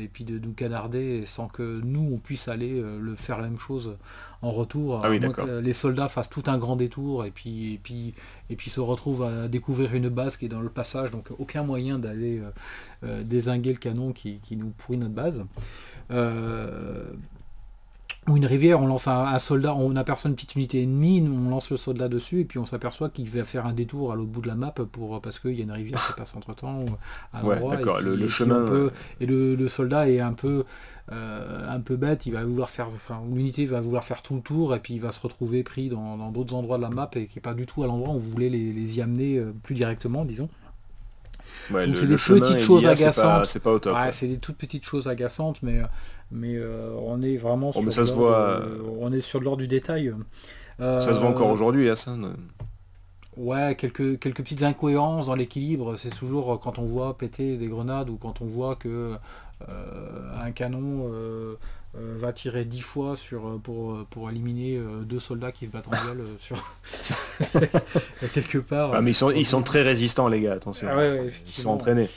[0.00, 3.58] et puis de nous canarder sans que nous on puisse aller le faire la même
[3.58, 3.96] chose
[4.42, 5.02] en retour.
[5.04, 8.14] Ah les soldats fassent tout un grand détour et puis, et puis,
[8.50, 11.62] et puis se retrouvent à découvrir une base qui est dans le passage, donc aucun
[11.62, 12.50] moyen d'aller euh,
[13.04, 15.42] euh, désinguer le canon qui, nous pourrit notre base.
[16.12, 17.04] Euh,
[18.28, 21.70] ou une rivière, on lance un, soldat, on aperçoit une petite unité ennemie, on lance
[21.70, 24.42] le soldat dessus et puis on s'aperçoit qu'il va faire un détour à l'autre bout
[24.42, 26.78] de la map pour parce qu'il y a une rivière qui passe entre temps
[27.32, 28.00] à l'endroit.
[28.00, 28.64] le, chemin.
[29.20, 30.64] et le, soldat est un peu
[31.10, 34.40] euh, un peu bête, il va vouloir faire, enfin, l'unité va vouloir faire tout le
[34.40, 37.26] tour et puis il va se retrouver pris dans d'autres endroits de la map et
[37.26, 39.74] qui n'est pas du tout à l'endroit où on voulait les, y amener euh, plus
[39.74, 40.48] directement, disons.
[41.70, 43.46] Donc c'est des petites choses agaçantes.
[43.46, 45.80] C'est pas, c'est des toutes petites choses agaçantes, mais
[46.30, 48.62] mais euh, on est vraiment oh, sur, ça se voit...
[49.00, 50.12] on est sur l'ordre du détail.
[50.78, 52.34] ça se voit encore aujourd'hui, Hassan.
[53.36, 55.96] Ouais, quelques, quelques petites incohérences dans l'équilibre.
[55.96, 59.14] C'est toujours quand on voit péter des grenades ou quand on voit que
[59.68, 61.10] euh, un canon
[61.94, 65.88] euh, euh, va tirer 10 fois sur, pour, pour éliminer deux soldats qui se battent
[65.88, 66.56] en duel sur
[68.34, 68.92] quelque part.
[68.94, 70.88] Ah, mais ils sont, ils sont très résistants les gars, attention.
[70.90, 72.08] Ah ils sont entraînés.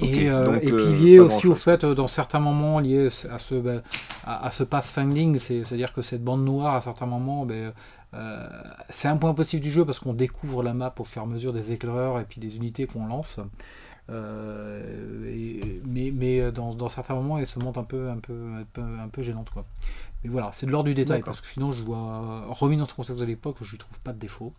[0.00, 3.80] Et, puis lié aussi au fait, dans certains moments, lié à ce,
[4.26, 7.72] à, ce pathfinding, c'est-à-dire que cette bande noire, à certains moments, ben,
[8.88, 11.28] c'est un point positif du jeu parce qu'on découvre la map au fur et à
[11.28, 13.40] mesure des éclaireurs et puis des unités qu'on lance.
[14.08, 19.50] Mais, mais dans, certains moments, elle se monte un peu, un peu, un peu, gênante
[19.50, 19.64] quoi.
[20.22, 22.94] Mais voilà, c'est de l'ordre du détail parce que sinon, je vois remis dans ce
[22.94, 24.54] contexte de l'époque, je ne trouve pas de défaut.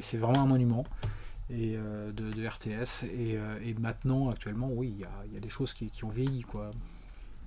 [0.00, 0.84] c'est vraiment un monument
[1.50, 6.42] et de, RTS et, maintenant actuellement oui il y a, des choses qui, ont vieilli
[6.42, 6.70] quoi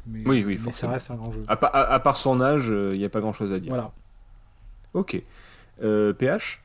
[0.07, 1.41] oui, oui, ça reste un grand jeu.
[1.47, 3.69] À, part son âge, il euh, n'y a pas grand chose à dire.
[3.69, 3.91] Voilà.
[4.93, 5.21] Ok.
[5.81, 6.62] Euh, PH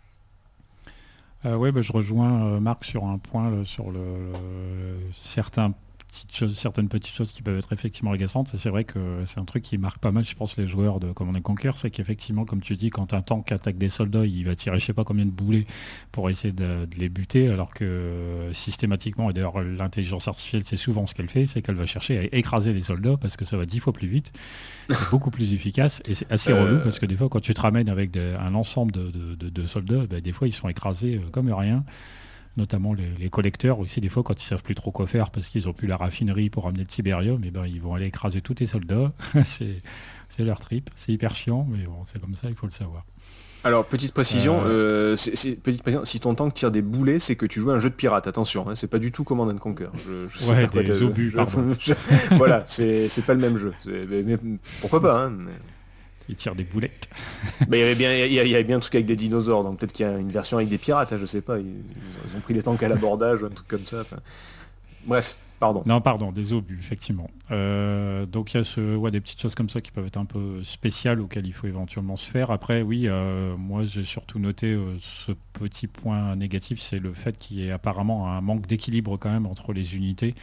[1.47, 4.33] euh, Oui, bah, je rejoins Marc sur un point, sur le,
[5.13, 5.73] certains
[6.11, 8.51] certaines petites choses qui peuvent être effectivement agaçantes.
[8.55, 11.13] c'est vrai que c'est un truc qui marque pas mal, je pense, les joueurs de
[11.13, 14.55] Command Conquer, c'est qu'effectivement, comme tu dis, quand un tank attaque des soldats, il va
[14.55, 15.67] tirer je sais pas combien de boulets
[16.13, 21.15] pour essayer de, les buter, alors que systématiquement, et d'ailleurs l'intelligence artificielle, c'est souvent ce
[21.15, 23.81] qu'elle fait, c'est qu'elle va chercher à écraser les soldats parce que ça va dix
[23.81, 24.33] fois plus vite,
[25.11, 26.83] beaucoup plus efficace, et c'est assez relou euh.
[26.83, 30.33] parce que des fois, quand tu te ramènes avec un ensemble de, soldats, ben, des
[30.33, 31.85] fois ils sont écrasés euh, comme rien
[32.59, 35.69] notamment les, collecteurs aussi, des fois quand ils savent plus trop quoi faire parce qu'ils
[35.69, 38.55] ont plus la raffinerie pour amener le et eh ben ils vont aller écraser tous
[38.55, 39.13] tes soldats.
[39.45, 39.81] c'est
[40.41, 43.05] leur trip, c'est hyper chiant, mais bon, c'est comme ça, il faut le savoir.
[43.65, 47.47] Alors petite précision, euh, euh, petite précision, si ton tank tire des boulets, c'est que
[47.47, 48.27] tu joues un jeu de pirate.
[48.27, 49.89] Attention, hein, c'est pas du tout Command and Conquer.
[52.33, 53.73] voilà, c'est pas le même jeu.
[53.87, 54.37] Mais,
[54.81, 55.33] pourquoi pas hein,
[56.29, 57.09] il tire des boulettes.
[57.71, 59.93] il y avait bien, il y, avait bien un truc avec des dinosaures, donc peut-être
[59.93, 61.59] qu'il y a une version avec des pirates, hein, je sais pas.
[61.59, 64.05] Ils, ont pris les tanks à l'abordage ou un truc comme ça.
[65.07, 65.83] Bref, pardon.
[65.87, 67.31] Non, pardon, des obus, effectivement.
[67.51, 70.19] Euh, donc il y a ce, ouais, des petites choses comme ça qui peuvent être
[70.19, 72.51] un peu spéciales auxquelles il faut éventuellement se faire.
[72.51, 77.39] Après, oui, euh, moi j'ai surtout noté euh, ce petit point négatif, c'est le fait
[77.39, 80.35] qu'il y ait apparemment un manque d'équilibre quand même entre les unités.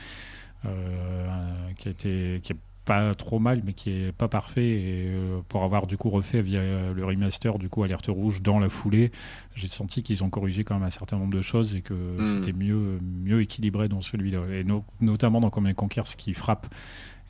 [1.78, 2.54] qui a été qui
[2.86, 4.66] pas trop mal, mais qui est pas parfait.
[4.66, 6.62] Et euh, pour avoir du coup refait via
[6.94, 9.12] le remaster, du coup Alerte Rouge dans la foulée,
[9.56, 12.26] j'ai senti qu'ils ont corrigé quand même un certain nombre de choses et que hmm.
[12.26, 14.42] c'était mieux, mieux équilibré dans celui-là.
[14.54, 14.66] Et
[15.02, 16.68] notamment dans Command Conquer, ce qui frappe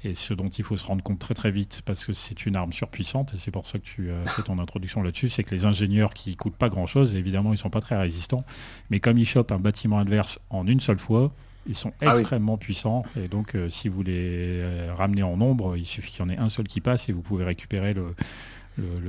[0.04, 2.56] et ce dont il faut se rendre compte très très vite parce que c'est une
[2.56, 5.54] arme surpuissante et c'est pour ça que tu as fait ton introduction là-dessus, c'est que
[5.56, 8.46] les ingénieurs qui coûtent pas grand-chose, évidemment ils sont pas très résistants,
[8.90, 11.34] mais comme ils chopent un bâtiment adverse en une seule fois,
[11.68, 15.78] ils sont ah extrêmement puissants et donc euh, si vous les euh, ramenez en nombre,
[15.78, 18.14] il suffit qu'il y en ait un seul qui passe et vous pouvez récupérer le,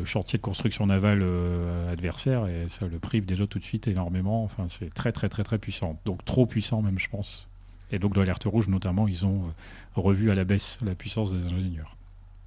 [0.04, 4.44] chantier de construction navale euh, adversaire et ça le prive déjà tout de suite énormément.
[4.44, 5.98] Enfin c'est très très très très puissant.
[6.04, 7.48] Donc trop puissant même je pense.
[7.92, 9.52] Et donc dans l'alerte rouge notamment, ils ont
[9.94, 11.96] revu à la baisse la puissance des ingénieurs.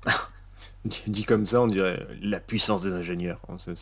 [1.08, 3.40] Dit comme ça, on dirait la puissance des ingénieurs.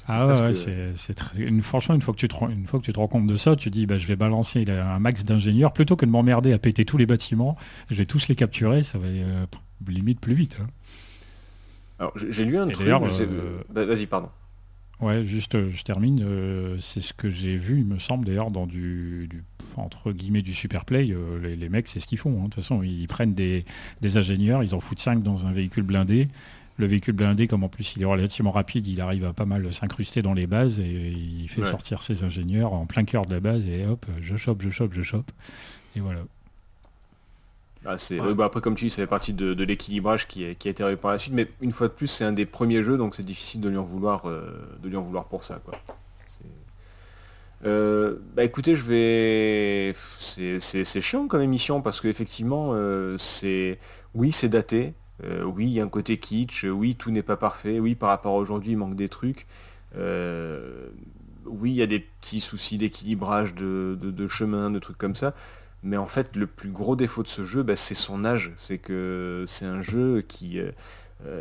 [0.08, 0.54] ah ouais,
[0.96, 1.44] c'est très...
[1.44, 3.38] une, franchement, une fois, que tu te, une fois que tu te rends compte de
[3.38, 6.60] ça, tu dis bah, je vais balancer un max d'ingénieurs plutôt que de m'emmerder à
[6.60, 7.58] péter tous les bâtiments.
[7.90, 9.46] Je vais tous les capturer, ça va euh,
[9.88, 10.58] limite plus vite.
[10.62, 10.68] Hein.
[12.00, 12.88] Alors j'ai lu un truc.
[12.88, 14.30] Euh, bah, vas-y, pardon.
[15.00, 16.26] Ouais, juste, euh, je termine.
[16.80, 19.30] c'est ce que j'ai vu, il me semble d'ailleurs, dans du,
[19.76, 21.14] entre guillemets du super play.
[21.44, 22.32] Les, mecs, c'est ce qu'ils font.
[22.40, 22.46] Hein.
[22.46, 23.66] De toute façon, ils prennent des,
[24.02, 26.28] des ingénieurs, ils en foutent 5 dans un véhicule blindé
[26.78, 29.74] le véhicule blindé, comme en plus il est relativement rapide, il arrive à pas mal
[29.74, 33.40] s'incruster dans les bases et il fait sortir ses ingénieurs en plein cœur de la
[33.40, 35.32] base et hop, je chope, je chope, je chope.
[35.96, 36.20] Et voilà.
[37.86, 38.18] Ah, c'est...
[38.18, 41.12] Bah, après comme tu dis, ça fait partie de, l'équilibrage qui, a été réussi par
[41.12, 43.62] la suite, mais une fois de plus c'est un des premiers jeux, donc c'est difficile
[43.62, 45.60] de lui en vouloir, euh, de lui en vouloir pour ça.
[45.66, 45.80] Quoi.
[47.66, 49.96] Euh, bah écoutez, je vais.
[50.20, 53.80] C'est, chiant comme émission parce qu'effectivement, euh, c'est.
[54.14, 54.94] Oui, c'est daté.
[55.24, 58.10] Euh, oui, il y a un côté kitsch, oui, tout n'est pas parfait, oui, par
[58.10, 59.48] rapport à aujourd'hui, il manque des trucs.
[59.98, 60.88] Euh,
[61.46, 65.34] oui, il y a des petits soucis d'équilibrage de, chemin, de trucs comme ça.
[65.84, 68.52] Mais en fait, le plus gros défaut de ce jeu, bah, c'est son âge.
[68.58, 70.72] C'est que c'est un jeu qui, euh,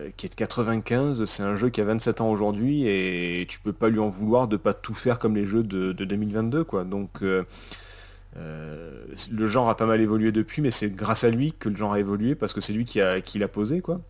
[0.06, 3.88] est de 95, c'est un jeu qui a 27 ans aujourd'hui, et tu peux pas
[3.88, 6.64] lui en vouloir de pas tout faire comme les jeux de, 2022.
[6.64, 6.84] Quoi.
[6.84, 7.22] Donc
[8.36, 11.76] euh, le genre a pas mal évolué depuis, mais c'est grâce à lui que le
[11.76, 14.00] genre a évolué, parce que c'est lui qui l'a qui posé, quoi.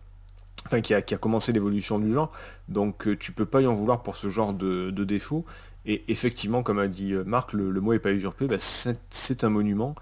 [0.65, 2.31] Enfin, qui a, commencé l'évolution du genre.
[2.67, 5.45] Donc euh, tu peux pas y en vouloir pour ce genre de, défaut.
[5.85, 9.49] Et effectivement, comme a dit euh, Marc, le, mot est pas usurpé, bah, c'est un
[9.49, 9.95] monument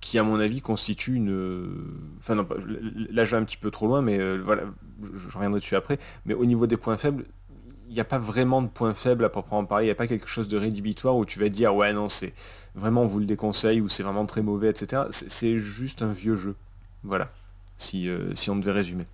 [0.00, 1.68] qui, à mon avis, constitue une...
[2.20, 2.46] Enfin, non,
[3.10, 4.62] là, je vais un petit peu trop loin, mais voilà,
[5.14, 5.98] je, reviendrai dessus après.
[6.24, 7.24] Mais au niveau des points faibles,
[7.90, 10.06] il n'y a pas vraiment de point faible à proprement parler, il n'y a pas
[10.06, 12.32] quelque chose de rédhibitoire où tu vas te dire ouais non c'est
[12.74, 15.02] vraiment on vous le déconseille ou c'est vraiment très mauvais, etc.
[15.10, 16.54] C'est juste un vieux jeu.
[17.02, 17.30] Voilà.
[17.78, 19.06] Si, euh, si on devait résumer.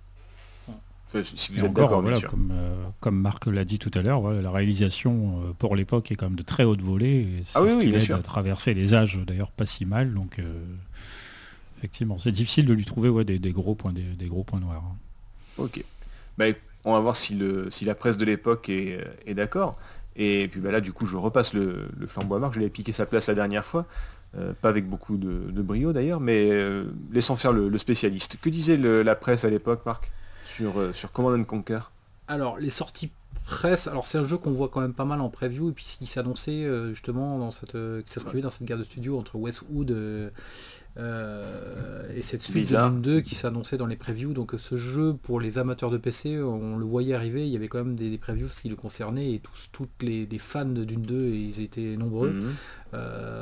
[1.23, 5.41] si vous êtes d'accord, comme, euh, comme, Marc l'a dit tout à l'heure, la réalisation
[5.41, 7.39] euh, pour l'époque est quand même de très haute volée.
[7.39, 10.13] Et ah oui, ce qui aide à traverser les âges d'ailleurs pas si mal.
[10.13, 10.39] Donc
[11.79, 14.83] effectivement, c'est difficile de lui trouver ouais, des, gros points, des, gros points noirs.
[14.85, 14.97] Hein.
[15.57, 15.83] Ok.
[16.37, 16.45] Bah,
[16.87, 19.77] on va voir si, le, si la presse de l'époque est, d'accord.
[20.15, 22.53] Et puis bah là, du coup, je repasse le, flambeau à Marc.
[22.53, 23.85] Je l'ai piqué sa place la dernière fois.
[24.61, 26.49] pas avec beaucoup de, brio d'ailleurs, mais
[27.11, 28.37] laissons faire le, spécialiste.
[28.41, 30.11] Que disait la presse à l'époque, Marc,
[30.43, 31.79] sur, sur Command Conquer?
[32.27, 33.11] Alors, les sorties
[33.47, 35.85] presse, alors c'est un jeu qu'on voit quand même pas mal en preview, et puis
[35.85, 39.37] qui s'annonçait euh, justement dans cette, euh, qui s'inscrivait dans cette guerre de studio entre
[39.37, 39.91] Westwood
[40.97, 44.33] euh, et cette suite de 2 qui s'annonçait dans les previews.
[44.33, 47.67] Donc ce jeu pour les amateurs de PC, on le voyait arriver, il y avait
[47.67, 51.15] quand même des, previews qui le concernaient, et tous toutes les, fans de Dune 2,
[51.15, 52.53] et ils étaient nombreux, mhm.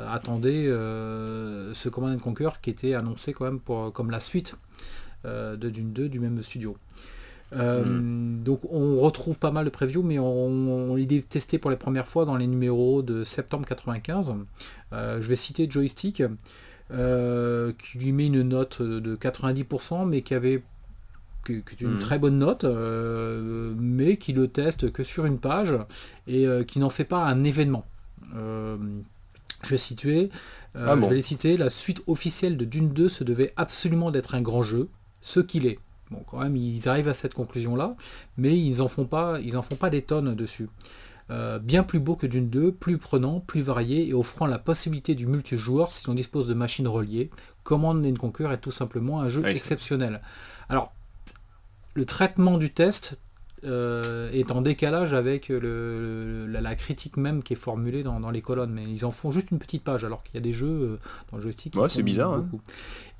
[0.08, 4.56] attendaient ce Command Conquer qui était annoncé quand même pour, comme la suite
[5.24, 6.76] de Dune 2 du même studio.
[7.52, 8.42] Euh, hmm.
[8.42, 12.08] Donc on retrouve pas mal de previews, mais on, il est testé pour les premières
[12.08, 14.34] fois dans les numéros de septembre 95.
[14.92, 16.22] Euh, je vais citer Joystick,
[16.90, 20.62] euh, qui lui met une note de 90%, mais qui avait
[21.48, 21.98] une hmm.
[21.98, 25.74] très bonne note, mais qui le teste que sur une page
[26.26, 27.86] et qui n'en fait pas un événement.
[28.34, 30.30] je vais situer,
[30.74, 34.34] ah je vais les citer, la suite officielle de Dune 2 se devait absolument d'être
[34.34, 34.88] un grand jeu,
[35.20, 35.78] ce qu'il est.
[36.10, 37.96] Bon, quand même, ils arrivent à cette conclusion-là,
[38.36, 40.68] mais ils en font pas, ils en font pas des tonnes dessus.
[41.30, 45.16] Euh, bien plus beau que d'une 2, plus prenant, plus varié et offrant la possibilité
[45.16, 47.30] du multijoueur si l'on dispose de machines reliées.
[47.64, 50.20] Command Conquer est tout simplement un jeu exceptionnel.
[50.68, 50.92] Alors,
[51.94, 53.18] le traitement du test
[53.64, 58.72] euh, est en décalage avec la, critique même qui est formulée dans, les colonnes.
[58.72, 60.98] Mais ils en font juste une petite page, alors qu'il y a des jeux euh,
[61.30, 62.34] dans le joystick qui c'est bizarre.
[62.34, 62.48] Hein.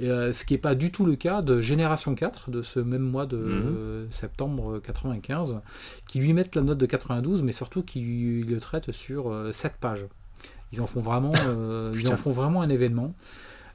[0.03, 3.03] Euh, ce qui n'est pas du tout le cas de Génération 4, de ce même
[3.03, 4.11] mois de mhm.
[4.11, 5.61] septembre 95,
[6.07, 10.07] qui lui mettent la note de 92, mais surtout qui le traitent sur 7 pages.
[10.73, 11.33] Ils en font vraiment,
[11.95, 13.15] ils en font vraiment un événement.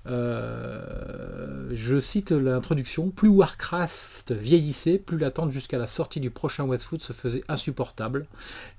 [0.08, 7.02] Euh, je cite l'introduction, plus Warcraft vieillissait, plus l'attente jusqu'à la sortie du prochain Westwood
[7.02, 8.26] se faisait insupportable.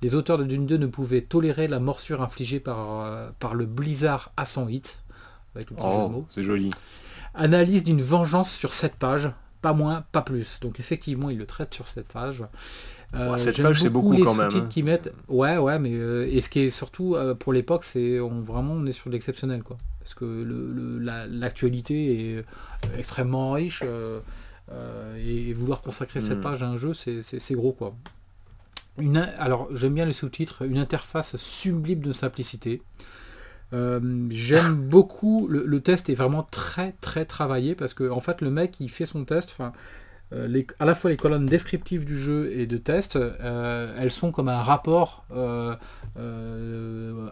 [0.02, 3.66] Les auteurs de Dune 2 ne pouvaient tolérer la morsure infligée par, euh, par le
[3.66, 4.98] blizzard à son hit.
[5.80, 6.70] oh, c'est joli.
[7.34, 9.30] Analyse d'une vengeance sur cette page,
[9.62, 10.58] pas moins, pas plus.
[10.60, 12.42] Donc effectivement, il le traite sur cette page.
[13.14, 14.50] Euh, cette page c'est beaucoup les quand même.
[14.54, 14.66] Hein.
[14.70, 15.12] Qui mettent...
[15.28, 18.92] Ouais ouais mais et ce qui est surtout pour l'époque c'est on vraiment on est
[18.92, 19.76] sur l'exceptionnel quoi
[20.12, 20.98] parce que
[21.30, 24.20] l'actualité est euh, extrêmement riche euh,
[24.70, 26.42] euh, et vouloir consacrer cette hmm.
[26.42, 27.94] page à un jeu, c'est gros quoi.
[28.98, 32.82] Une, alors j'aime bien les sous-titres, une interface sublime de simplicité.
[33.72, 38.80] J'aime beaucoup, le, test est vraiment très très travaillé parce que en fait le mec
[38.80, 39.72] il fait son test, enfin
[40.32, 44.32] euh, à la fois les colonnes descriptives du jeu et de test, euh, elles sont
[44.32, 45.74] comme un rapport euh,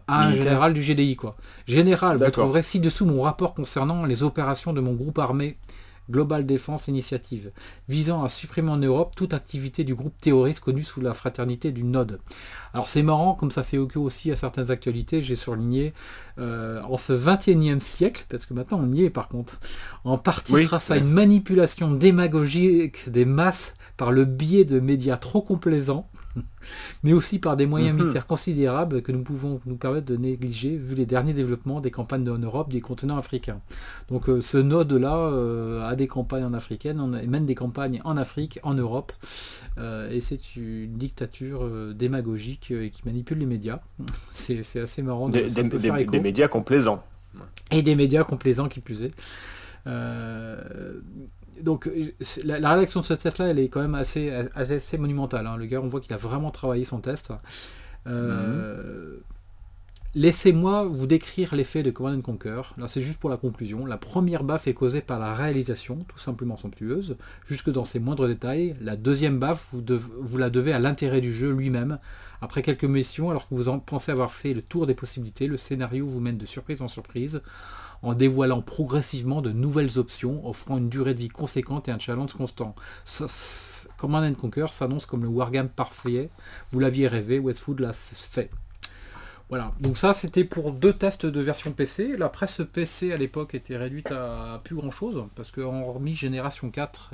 [0.07, 1.17] à un général du GDI.
[1.17, 1.37] Quoi.
[1.67, 5.57] Général, vous trouverez ci-dessous mon rapport concernant les opérations de mon groupe armé
[6.11, 7.53] Global Defense Initiative,
[7.89, 11.85] visant à supprimer en Europe toute activité du groupe terroriste connu sous la fraternité du
[11.85, 12.21] Node.
[12.75, 15.93] Alors c'est marrant, comme ça fait écho aussi à certaines actualités, j'ai surligné
[16.39, 19.61] euh, en ce 21e siècle, parce que maintenant on y est par contre,
[20.05, 25.43] en partie grâce à une manipulation démagogique des masses par le biais de médias trop
[25.43, 26.09] complaisants,
[27.03, 28.03] mais aussi par des moyens mhm.
[28.03, 32.29] militaires considérables que nous pouvons nous permettre de négliger vu les derniers développements des campagnes
[32.29, 33.61] en Europe des continents africains.
[34.09, 38.17] Donc euh, ce node-là euh, a des campagnes en africaine, on mène des campagnes en
[38.17, 39.13] Afrique, en Europe,
[39.79, 43.81] euh, et c'est une dictature démagogique qui manipule les médias.
[44.33, 45.29] C'est assez marrant.
[45.29, 47.03] De, des, des, des, médias complaisants.
[47.71, 49.13] Et des médias complaisants qui plus est
[51.63, 52.13] donc euh,
[52.45, 55.47] la, rédaction de ce test-là, elle est quand même assez, assez monumentale.
[55.47, 55.57] Hein.
[55.57, 57.33] Le gars, on voit qu'il a vraiment travaillé son test.
[58.07, 59.19] Euh,
[60.15, 62.63] laissez-moi vous décrire l'effet de Command Conquer.
[62.79, 63.87] Là, c'est juste pour la conclusion.
[63.87, 68.27] La première baffe est causée par la réalisation, tout simplement somptueuse, jusque dans ses moindres
[68.27, 68.77] détails.
[68.81, 69.83] La deuxième baffe, vous,
[70.19, 71.99] vous la devez à l'intérêt du jeu lui-même.
[72.41, 75.57] Après quelques missions, alors que vous en pensez avoir fait le tour des possibilités, le
[75.57, 77.43] scénario vous mène de surprise en surprise
[78.03, 82.35] en dévoilant progressivement de nouvelles options, offrant une durée de vie conséquente et un challenge
[82.35, 82.75] constant.
[83.99, 86.31] Command Conquer s'annonce comme le wargame parfait.
[86.73, 88.51] Vous l'aviez rêvé, Westwood l'a fait.
[89.51, 92.17] Voilà, donc ça c'était pour deux tests de version PC.
[92.17, 96.71] La presse PC à l'époque était réduite à plus grand chose, parce qu'en hormis Génération
[96.71, 97.11] 4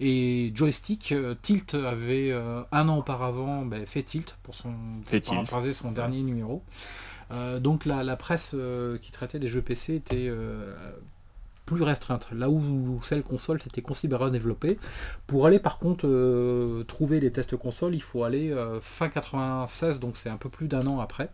[0.00, 4.72] et, Joystick, euh, Tilt avait euh, un an auparavant ben, fait Tilt pour son,
[5.72, 6.62] son dernier numéro.
[7.30, 10.74] Euh, donc la, presse euh, qui traitait des jeux PC était euh,
[11.64, 12.28] plus restreinte.
[12.32, 14.78] Là où, celle console s'était considérablement développée.
[15.26, 20.30] Pour aller par contre trouver les tests console, il faut aller fin 96, donc c'est
[20.30, 21.30] un peu plus d'un an après.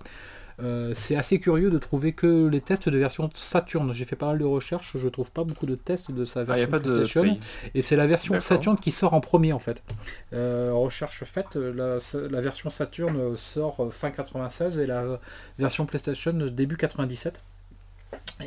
[0.60, 3.92] Euh, c'est assez curieux de trouver que les tests de version Saturn.
[3.92, 6.44] J'ai fait pas mal de recherches, je trouve pas beaucoup de tests de sa Ah,
[6.44, 7.38] version pas PlayStation.
[7.74, 8.38] Et c'est la version.
[8.40, 9.82] Saturn qui sort en premier en fait.
[10.32, 11.98] Euh, recherche faite, la,
[12.30, 15.20] la version Saturn sort fin 96 et la
[15.58, 17.40] version PlayStation début 97.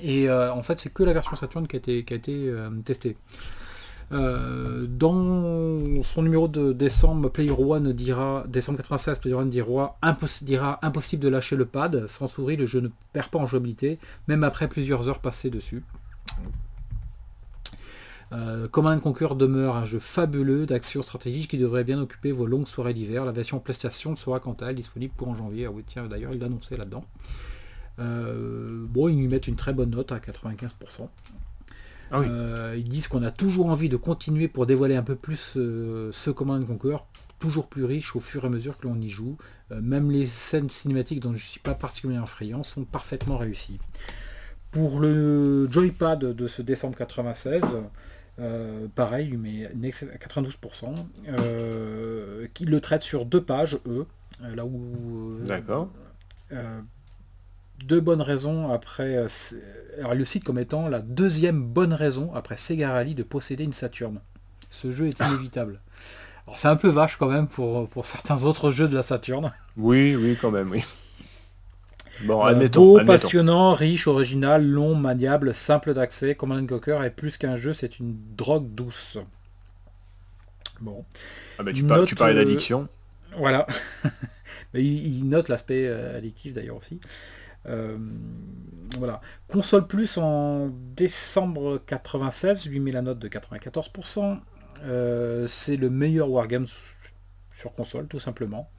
[0.03, 2.51] Et euh, en fait c'est que la version Saturn qui a été, qui a été
[2.84, 3.18] testée.
[4.12, 10.43] Euh, dans son numéro de décembre, Player One dira, décembre 96, Player One dira, impos-
[10.43, 12.08] dira impossible de lâcher le pad.
[12.08, 13.97] Sans souris, le jeu ne perd pas en jouabilité,
[14.28, 15.84] même après plusieurs heures passées dessus.
[18.34, 22.68] Euh, Command Conquer demeure un jeu fabuleux d'action stratégique qui devrait bien occuper vos longues
[22.68, 23.24] soirées d'hiver.
[23.26, 25.66] La version PlayStation sera quant à elle disponible pour en janvier.
[25.66, 27.06] Ah oui, tiens, d'ailleurs, il l'a annoncé là-dedans.
[27.99, 31.08] Euh, bon, ils lui mettent une très bonne note à 95%.
[32.12, 32.28] Ah oui.
[32.30, 36.10] Euh, ils disent qu'on a toujours envie de continuer pour dévoiler un peu plus euh,
[36.14, 36.97] ce Command Conquer,
[37.39, 39.38] toujours plus riche au fur et à mesure que l'on y joue.
[39.72, 43.80] Euh, même les scènes cinématiques dont je ne suis pas particulièrement friand sont parfaitement réussies.
[44.72, 47.64] Pour le joypad de ce décembre 96,
[48.39, 50.93] euh, pareil, il met une ex- à 92%,
[51.30, 54.06] euh, qui le traite sur deux pages, eux,
[54.43, 55.38] euh, là où...
[55.45, 55.89] D'accord.
[56.51, 56.82] euh,
[57.84, 59.16] deux bonnes raisons après.
[59.18, 59.28] euh,
[60.00, 63.64] alors, il le cite comme étant la deuxième bonne raison après Sega Rally de posséder
[63.64, 64.20] une Saturn.
[64.70, 65.80] Ce jeu est inévitable.
[66.48, 69.52] Alors c'est un peu vache quand même pour, pour certains autres jeux de la Saturn.
[69.78, 70.84] Oui, oui, quand même, oui.
[72.24, 72.82] Bon, Euh, admettons.
[72.82, 73.24] beau, admettons.
[73.24, 78.16] passionnant, riche, original, long, maniable, simple d'accès, Command Conquer est plus qu'un jeu, c'est une
[78.38, 79.18] drogue douce.
[80.82, 81.04] Bon.
[81.58, 82.88] Ah bah, tu, par- Note, tu parlais euh, d'addiction.
[83.38, 83.66] Voilà.
[84.74, 87.00] Mais il, il note l'aspect addictif d'ailleurs aussi.
[87.68, 87.97] Euh,
[88.97, 89.22] voilà.
[89.47, 94.39] Console Plus en décembre 96 lui met la note de 94%.
[94.84, 96.66] Euh, c'est le meilleur wargame
[97.51, 98.70] sur console tout simplement.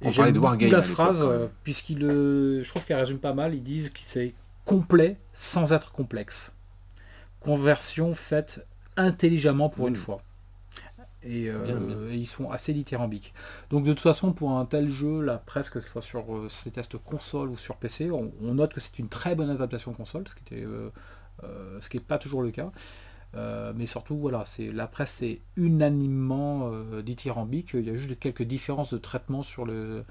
[0.00, 1.26] J'aime de wargame la phrase
[1.62, 3.54] puisqu'il euh, je trouve qu'elle résume pas mal.
[3.54, 6.52] Ils disent que c'est complet sans être complexe.
[7.40, 8.66] Conversion faite
[8.96, 9.96] intelligemment pour une Mm.
[9.96, 10.22] fois.
[11.26, 11.96] Et, euh, Bien, bien.
[12.10, 13.32] et ils sont assez dithyrambiques.
[13.70, 16.48] Donc de toute façon, pour un tel jeu, là, presque que ce soit sur euh,
[16.50, 19.92] ces tests console ou sur PC, on, on note que c'est une très bonne adaptation
[19.94, 20.90] console, ce qui était, euh,
[21.44, 22.70] euh, ce qui n'est pas toujours le cas.
[23.74, 26.70] Mais surtout, voilà, c'est la presse est unanimement
[27.02, 27.70] dithyrambique.
[27.74, 30.04] Il y a juste quelques différences de traitement sur le,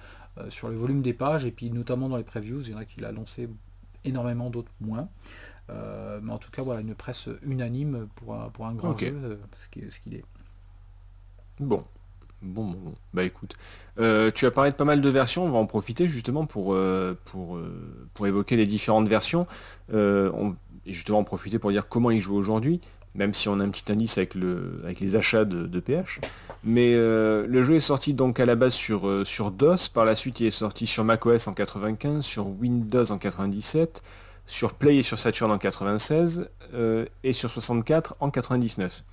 [0.49, 2.85] sur le volume des pages, et puis notamment dans les previews, il y en a
[2.85, 3.47] qui l'a lancé
[4.03, 5.07] énormément, d'autres moins.
[5.69, 9.39] Euh, mais en tout cas, voilà, une presse unanime pour un, pour un grand jeu,
[9.57, 10.25] ce qui- ce qu'il est.
[11.63, 11.83] Bon.
[12.41, 12.93] Bon, bon, bon.
[13.13, 13.55] Bah écoute,
[13.99, 16.73] Euh, tu as parlé de pas mal de versions, on va en profiter justement pour,
[16.73, 17.71] euh, pour, euh,
[18.15, 19.47] pour évoquer les différentes versions.
[19.93, 20.55] On-
[20.85, 22.81] et justement en profiter pour dire comment ils jouent aujourd'hui,
[23.15, 26.19] même si on a un petit indice avec, le, avec les achats de, PH.
[26.65, 30.41] Mais le jeu est sorti donc à la base sur, sur DOS, par la suite
[30.41, 34.03] il est sorti sur macOS en 95, sur Windows en 97,
[34.45, 39.03] sur Play et sur Saturn en 96, euh, et sur 64 en 99.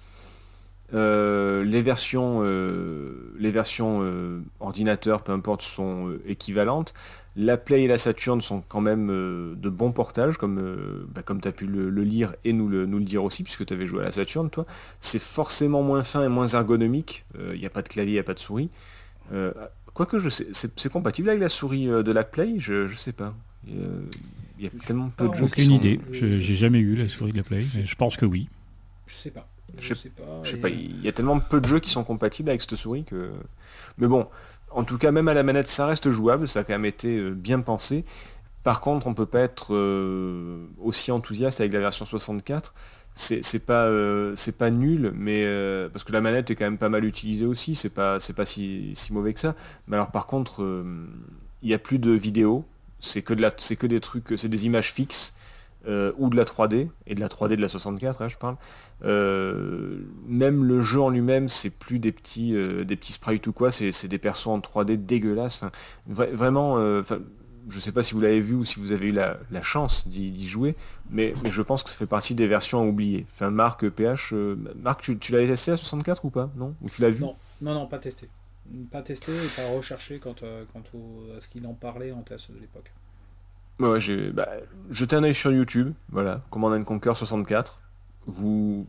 [0.92, 6.94] Euh, les versions, euh, les versions euh, ordinateurs, peu importe, sont euh, équivalentes.
[7.36, 11.22] La Play et la Saturn sont quand même euh, de bons portages, comme, euh, bah,
[11.22, 13.64] comme tu as pu le, le lire et nous le, nous le dire aussi, puisque
[13.64, 14.66] tu avais joué à la Saturn, toi.
[14.98, 17.24] C'est forcément moins fin et moins ergonomique.
[17.52, 18.68] Il n'y a pas de clavier, il n'y a pas de souris.
[19.32, 19.52] Euh,
[19.94, 23.12] Quoique, je sais, c'est compatible avec la souris euh, de la Play, je, je sais
[23.12, 23.34] pas.
[23.66, 25.76] Il y a tellement peu de pas jeux qui Aucune sont...
[25.76, 26.00] idée.
[26.12, 28.48] Je- J'ai jamais eu la souris de la Play, mais je pense que oui.
[29.06, 29.48] Je sais pas.
[29.78, 30.40] Je- sais pas.
[30.42, 32.60] Je sais et- pas, il y a tellement peu de jeux qui sont compatibles avec
[32.62, 33.30] cette souris que...
[33.98, 34.26] Mais bon,
[34.70, 37.18] en tout cas, même à la manette, ça reste jouable, ça a quand même été
[37.18, 38.04] euh, bien pensé.
[38.62, 42.74] Par contre, on peut pas être euh, aussi enthousiaste avec la version 64.
[43.12, 46.64] C'est c'est pas, euh, c'est pas nul, mais euh, parce que la manette est quand
[46.66, 49.56] même pas mal utilisée aussi, c'est pas, c'est pas si, si mauvais que ça.
[49.88, 50.62] Mais alors par contre,
[51.62, 52.64] il n'y a plus de vidéos,
[53.00, 55.34] c'est que, de la, c'est que des trucs, c'est des images fixes.
[55.86, 58.56] Euh, ou de la 3D, et de la 3D de la 64, hein, je parle.
[59.04, 63.52] Euh, même le jeu en lui-même, c'est plus des petits, euh, des petits sprites ou
[63.52, 65.62] quoi, c'est des persos en 3D dégueulasses.
[66.06, 70.06] Vraiment, je sais pas si vous l'avez vu ou si vous avez eu la, chance
[70.06, 70.76] d'y jouer,
[71.10, 73.26] mais, je pense que ça fait partie des versions à oublier.
[73.32, 74.34] Enfin, Marc, PH,
[74.76, 76.74] Marc, tu, tu l'avais testé à 64 ou pas Non?
[76.82, 77.22] Ou tu l'as vu?
[77.22, 78.28] Non, non, non, pas testé.
[78.90, 82.92] Pas testé et pas recherché au- à ce qu'il en parlait en test de l'époque.
[83.80, 84.48] Ouais, j'ai bah,
[84.90, 87.80] jeté un œil sur YouTube, voilà, Command Conquer 64.
[88.26, 88.86] Vous,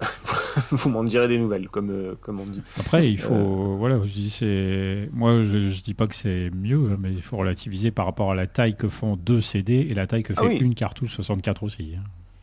[0.70, 2.62] vous m'en direz des nouvelles, comme, euh, comme on dit.
[2.78, 6.90] Après, il faut, voilà, je dis c'est, moi je, je dis pas que c'est mieux,
[6.92, 9.94] hein, mais il faut relativiser par rapport à la taille que font deux CD et
[9.94, 10.56] la taille que fait Ah oui.
[10.56, 11.94] une cartouche 64 aussi.
[11.96, 12.02] hein.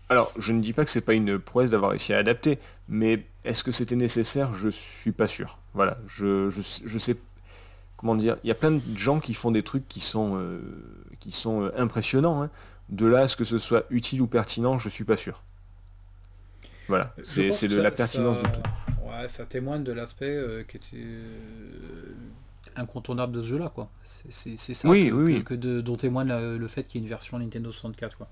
[0.10, 2.58] Alors, je ne dis pas que c'est pas une prouesse d'avoir réussi à adapter,
[2.90, 4.54] mais est-ce que c'était nécessaire?
[4.54, 5.58] Je suis pas sûr.
[5.74, 7.16] Voilà, je, je, je sais
[7.96, 8.36] comment dire.
[8.44, 10.60] Il y a plein de gens qui font des trucs qui sont euh,
[11.22, 12.44] qui sont euh, impressionnants.
[12.44, 12.50] hein.
[12.90, 15.42] De là à ce que ce soit utile ou pertinent, je suis pas sûr.
[16.90, 18.62] Voilà, c'est de ça- la pertinence ça- de tout.
[19.08, 22.14] Ouais, ça témoigne de l'aspect euh, qui était euh,
[22.76, 23.90] incontournable de ce jeu-là, quoi.
[24.30, 25.44] C'est- ça Oui, que, oui, que- oui.
[25.46, 28.28] que de- dont témoigne la- le fait qu'il y ait une version Nintendo 64, quoi.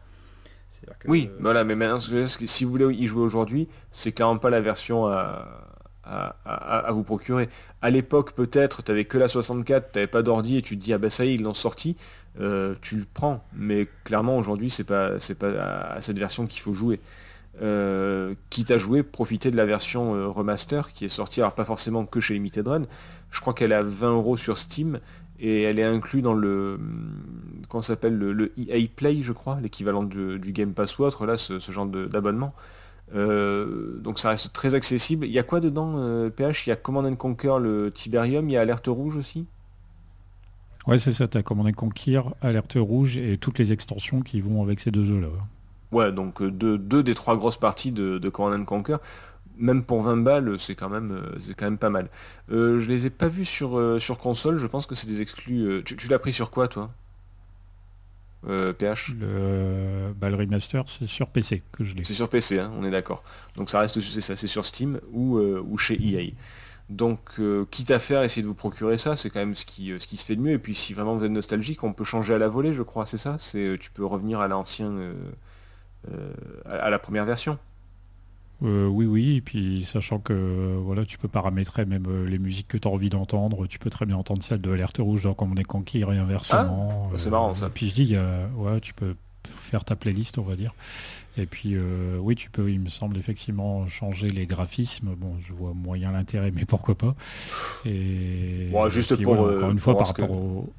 [0.99, 4.49] Que, Oui, euh, voilà, mais maintenant, si vous voulez y jouer aujourd'hui, c'est clairement pas
[4.49, 5.68] la version à,
[6.09, 7.49] à, vous procurer.
[7.81, 10.97] À l'époque, peut-être, t'avais que la 64, t'avais pas d'ordi et tu te dis, ah
[10.97, 11.95] ben ça y est, ils l'ont sorti,
[12.39, 13.43] euh, tu le prends.
[13.53, 15.49] Mais clairement, aujourd'hui, c'est pas, c'est pas
[15.95, 16.99] à, cette version qu'il faut jouer.
[17.61, 21.65] Euh, quitte à jouer, profiter de la version euh, remaster qui est sortie, alors pas
[21.65, 22.83] forcément que chez Limited Run.
[23.31, 24.99] Je crois qu'elle est à 20 euros sur Steam
[25.39, 30.03] et elle est inclue dans le hum, comment s'appelle le, EA Play je crois l'équivalent
[30.03, 32.53] du, Game Pass ou autre là ce, genre d'abonnement
[33.15, 35.25] Euh, donc ça reste très accessible.
[35.25, 38.49] Il y a quoi dedans euh, PH il y a Command and Conquer le Tiberium
[38.49, 39.47] il y a Alerte Rouge aussi?
[40.87, 44.79] Ouais, c'est ça, t'as commandé Conquer, Alerte Rouge et toutes les extensions qui vont avec
[44.79, 45.27] ces deux jeux-là.
[45.91, 46.11] ouais.
[46.11, 48.97] Donc euh, deux, deux des trois grosses parties de, de Command and Conquer.
[49.57, 52.09] Même pour 20 balles c'est quand même euh, c'est quand même pas mal.
[52.51, 54.57] Euh, je les ai pas vus sur, euh, sur console.
[54.57, 56.91] Je pense que c'est des exclus euh, tu, tu l'as pris sur quoi toi?
[58.47, 62.03] Euh, PH Le, bah, le remaster, c'est sur PC que je l'ai.
[62.03, 63.23] C'est sur PC, hein, on est d'accord.
[63.55, 66.31] Donc ça reste c'est ça, c'est sur Steam ou, euh, ou chez EA.
[66.89, 69.91] Donc euh, quitte à faire, essayer de vous procurer ça, c'est quand même ce qui,
[69.91, 70.53] euh, ce qui se fait de mieux.
[70.53, 73.05] Et puis si vraiment vous êtes nostalgique, on peut changer à la volée, je crois,
[73.05, 73.35] c'est ça?
[73.39, 75.13] C'est euh, tu peux revenir à l'ancien euh,
[76.11, 76.31] euh,
[76.65, 77.59] à la première version.
[78.61, 82.39] Euh, oui, oui, et puis sachant que euh, voilà, tu peux paramétrer même euh, les
[82.39, 85.23] musiques que tu as envie d'entendre, tu peux très bien entendre celle de Alerte Rouge
[85.23, 87.09] dans Command Conquer et inversement.
[87.13, 87.67] Ah, c'est marrant, ça.
[87.67, 88.15] Et puis je dis,
[88.57, 90.73] ouais, tu peux faire ta playlist, on va dire.
[91.37, 95.15] Et puis euh, oui, tu peux, il me semble effectivement changer les graphismes.
[95.15, 97.15] Bon, je vois moyen l'intérêt, mais pourquoi pas.
[97.85, 100.73] Et Bon, juste et puis, pour, encore une fois par que- rapport au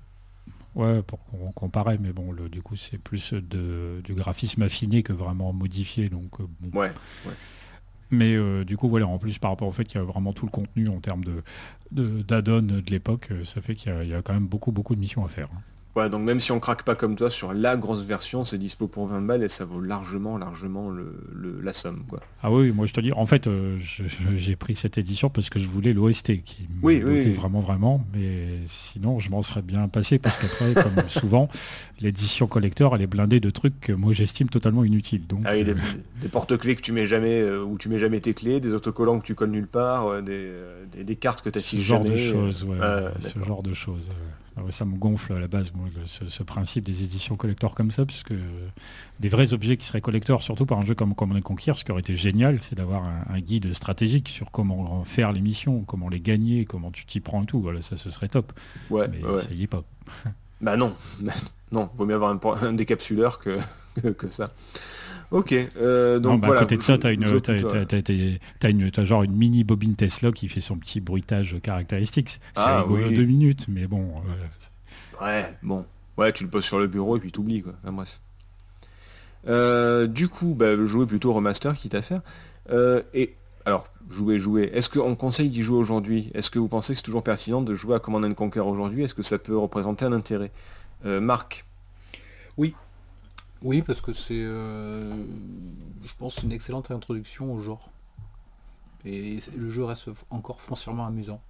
[0.77, 5.03] Ouais, pour qu'on comparer, mais bon, le, du coup, c'est plus de, du graphisme affiné
[5.03, 6.79] que vraiment modifié, donc bon.
[6.79, 6.93] Ouais.
[8.11, 10.33] Mais euh, du coup, voilà, en plus par rapport au fait qu'il y a vraiment
[10.33, 11.25] tout le contenu en termes
[11.93, 14.73] d'add-on de, l'époque, euh, ça fait qu'il y, a- il y a quand même beaucoup
[14.73, 15.49] beaucoup de missions à faire.
[15.55, 15.61] hein.
[15.97, 18.87] Ouais, donc même si on craque pas comme toi sur la grosse version, c'est dispo
[18.87, 22.21] pour 20 balles et ça vaut largement, largement le, le- la somme, quoi.
[22.45, 23.77] Ah oui, moi je te dis, en fait, euh,
[24.37, 27.33] j'ai pris cette édition parce que je voulais l'OST qui me Oui, oui, bottait oui.
[27.33, 31.49] vraiment vraiment, mais sinon je m'en serais bien passé parce qu'après, comme souvent,
[32.01, 35.27] l'édition collector elle est blindée de trucs que moi j'estime totalement inutiles.
[35.27, 35.75] Donc, Ah des, euh,
[36.23, 39.19] des porte-clés que tu mets jamais, euh, où tu mets jamais tes clés, des autocollants
[39.19, 40.53] que tu colles nulle part, des,
[40.93, 42.15] des, des cartes que tu ce affiches genre jamais.
[42.17, 44.09] de euh, choses, ouais, ah, ouais, ce genre de choses.
[44.61, 47.75] Euh, ah ça me gonfle à la base, moi, ce, ce principe des éditions collector
[47.75, 48.35] comme ça, parce que
[49.19, 51.93] des vrais objets qui seraient collector, surtout par un jeu comme Command Conquer, ce qui
[51.93, 56.09] aurait été génial, c'est d'avoir un, un guide stratégique sur comment faire les missions, comment
[56.09, 57.61] les gagner, comment tu t'y prends et tout.
[57.61, 58.53] Voilà, ça ce serait top.
[58.91, 59.41] Ouais, Mais ouais.
[59.41, 59.83] ça y est pas.
[60.61, 60.95] Bah non,
[61.73, 63.59] non, vaut mieux avoir un, un décapsuleur que,
[64.03, 64.51] que, que ça.
[65.31, 66.61] Ok, euh, donc Non, bah, voilà.
[66.63, 67.41] à côté de ça, t'as une,
[68.59, 72.29] t'as une, genre une mini bobine Tesla qui fait son petit bruitage caractéristique.
[72.31, 73.15] C'est Ah, rigolo oui.
[73.15, 74.13] deux minutes, mais bon.
[75.23, 75.87] Ouais, bon.
[76.19, 77.75] Ouais, tu le poses sur le bureau et puis t'oublies quoi.
[77.83, 78.21] Enfin, bref.
[79.49, 82.21] Euh, du coup, bah, jouer plutôt remaster quitte à faire.
[82.71, 84.71] Euh, et alors, jouer, jouer.
[84.75, 86.31] Est-ce qu'on conseille d'y jouer aujourd'hui?
[86.35, 89.05] Est-ce que vous pensez que c'est toujours pertinent de jouer à Command and Conquer aujourd'hui?
[89.05, 90.51] Est-ce que ça peut représenter un intérêt?
[91.07, 91.65] Euh, Marc?
[92.57, 92.75] Oui,
[93.87, 95.15] parce que c'est, euh,
[96.03, 97.91] je pense, une excellente introduction au genre.
[99.05, 101.41] Et le jeu reste encore foncièrement amusant.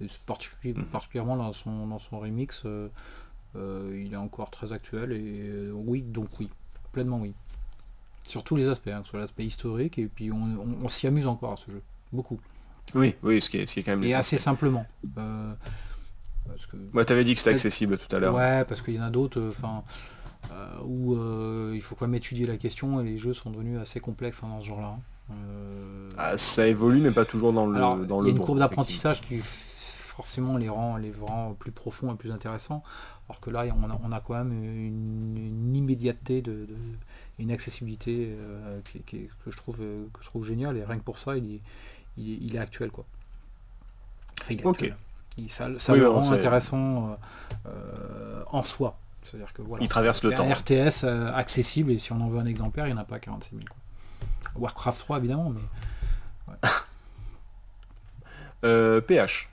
[0.00, 0.84] Et Mhm.
[0.90, 2.88] particulièrement dans son, dans son remix, euh,
[3.56, 5.12] euh, il est encore très actuel.
[5.12, 6.48] Et oui, donc oui,
[6.92, 7.32] pleinement oui.
[8.26, 11.26] Sur tous les aspects, hein, sur l'aspect historique, et puis on, on- on s'y amuse
[11.26, 11.82] encore à ce jeu.
[12.12, 12.40] Beaucoup.
[12.94, 14.86] Oui, oui, ce qui est, ce qui est quand même Et assez simplement.
[16.46, 18.34] Parce que Ouais, t'avais dit que c'était accessible tout à l'heure.
[18.34, 19.90] Ouais, parce qu'il y en a d'autres, enfin, euh,
[20.84, 24.00] où euh, il faut quand même étudier la question et les jeux sont devenus assez
[24.00, 24.88] complexes hein, dans ce genre-là.
[24.88, 25.00] hein.
[25.32, 28.38] Euh, Ah, ça évolue, mais pas toujours dans le, alors, dans il y a une
[28.38, 32.82] bon, courbe d'apprentissage qui forcément les rend, les rend plus profonds et plus intéressants.
[33.28, 36.76] Alors que là, on a, on a quand même une, une immédiateté, de, de-
[37.38, 40.76] une accessibilité euh, qui- qui- que, je trouve, euh, que je trouve génial.
[40.76, 41.60] Et rien que pour ça, il est,
[42.18, 42.90] il est, il est actuel.
[42.90, 43.04] Quoi.
[44.40, 44.82] Enfin, il est Ok.
[44.82, 44.96] actuel.
[45.38, 47.14] Il- ça ça Oui, le rend intéressant euh,
[47.68, 48.98] euh, en soi.
[49.24, 50.48] C'est-à-dire que voilà, Il traverse le temps.
[50.48, 53.04] un RTS euh, accessible et si on en veut un exemplaire, il n'y en a
[53.04, 53.62] pas 46 000.
[53.68, 53.76] quoi.
[54.60, 55.60] Warcraft 3 évidemment, mais
[58.64, 59.48] Euh, PH.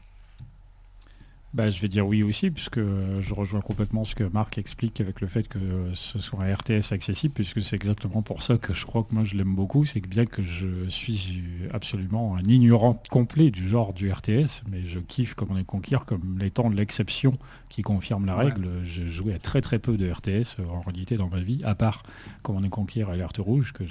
[1.52, 5.20] Bah, je vais dire oui aussi, puisque je rejoins complètement ce que Marc explique avec
[5.20, 5.58] le fait que
[5.96, 9.26] ce soit un RTS accessible, puisque c'est exactement pour ça que je crois que moi
[9.26, 11.42] je l'aime beaucoup, c'est que bien que je suis
[11.74, 16.06] absolument un ignorant complet du genre du RTS, mais je kiffe comme on est conquérir
[16.06, 17.34] comme l'étant l'exception
[17.68, 18.70] qui confirme la règle.
[18.84, 22.04] J'ai joué à très très peu de RTS en réalité dans ma vie, à part
[22.44, 23.84] comme on est conquérir Alerte Rouge, que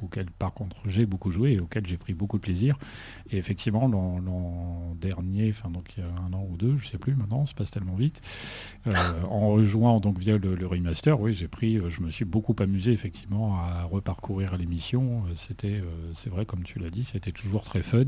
[0.00, 2.78] auquel par contre j'ai beaucoup joué et auquel j'ai pris beaucoup de plaisir.
[3.30, 6.98] Et effectivement l'an dernier, enfin donc il y a un an ou deux, je sais
[6.98, 8.20] plus maintenant, ça passe tellement vite.
[8.86, 8.90] Euh,
[9.28, 12.92] en rejoignant donc via le, remaster, oui, j'ai pris, euh, je me suis beaucoup amusé
[12.92, 15.24] effectivement à reparcourir l'émission.
[15.28, 15.82] Euh, c'était,
[16.12, 18.04] c'est vrai, comme tu l'as dit, c'était toujours très fun.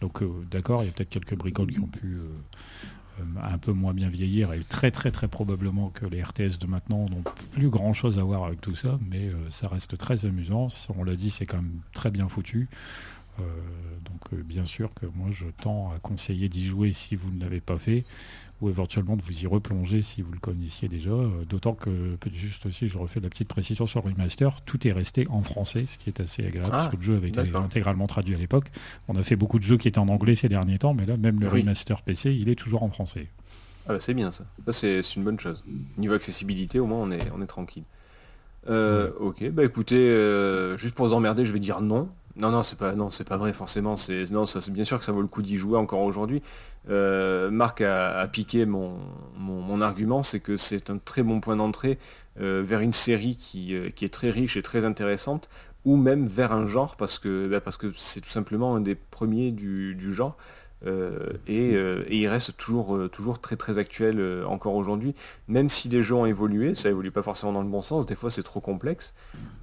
[0.00, 2.18] Donc d'accord, il y a peut-être quelques bricoles qui ont pu
[3.40, 7.06] un peu moins bien vieillir et très très très probablement que les RTS de maintenant
[7.08, 7.22] n'ont
[7.52, 10.66] plus grand chose à voir avec tout ça, mais ça reste très amusant.
[10.96, 12.68] On l'a dit, c'est quand même très bien foutu.
[13.40, 13.42] Euh,
[14.04, 17.40] donc euh, bien sûr que moi je tends à conseiller d'y jouer si vous ne
[17.40, 18.04] l'avez pas fait
[18.60, 21.10] ou éventuellement de vous y replonger si vous le connaissiez déjà.
[21.10, 24.92] Euh, d'autant que, juste aussi, je refais la petite précision sur le remaster, tout est
[24.92, 28.06] resté en français, ce qui est assez agréable, parce que le jeu avait été intégralement
[28.06, 28.70] traduit à l'époque.
[29.08, 31.16] On a fait beaucoup de jeux qui étaient en anglais ces derniers temps, mais là,
[31.16, 33.26] même le remaster PC, il est toujours en français.
[33.88, 34.44] Ah bah, c'est bien ça.
[34.66, 35.64] Ça c'est une bonne chose.
[35.98, 37.84] Niveau accessibilité, au moins on est, on est tranquille.
[38.68, 42.08] Ok, bah écoutez, juste pour vous emmerder, je vais dire non.
[42.36, 43.96] Non, non, c'est pas, non, c'est pas vrai forcément.
[43.96, 44.24] C'est,
[44.70, 46.42] bien sûr que ça vaut le coup d'y jouer encore aujourd'hui.
[46.88, 51.98] Euh, Marc a, piqué mon, argument, c'est que c'est un très bon point d'entrée
[52.40, 55.50] euh, vers une série qui, euh, qui, est très riche et très intéressante,
[55.84, 57.60] ou même vers un genre, parce que, bah,
[57.96, 60.36] c'est tout simplement un des premiers du genre.
[60.86, 65.14] Euh, euh, et, il reste toujours, euh, toujours très très actuel encore aujourd'hui,
[65.48, 68.14] même si les jeux ont évolué, ça évolue pas forcément dans le bon sens, des
[68.14, 69.14] fois c'est trop complexe,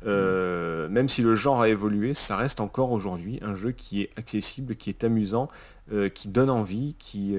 [0.05, 4.76] même si le genre a évolué, ça reste encore aujourd'hui un jeu qui est accessible,
[4.76, 5.49] qui est amusant,
[6.13, 7.36] qui donne envie, qui,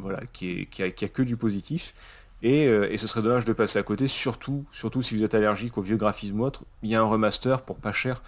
[0.00, 1.94] voilà, qui, a, que du positif.
[2.42, 2.66] Et,
[2.96, 5.96] ce serait dommage de passer à côté, surtout, surtout si vous êtes allergique au vieux
[5.96, 8.22] graphisme ou autre, il y a un remaster pour pas cher.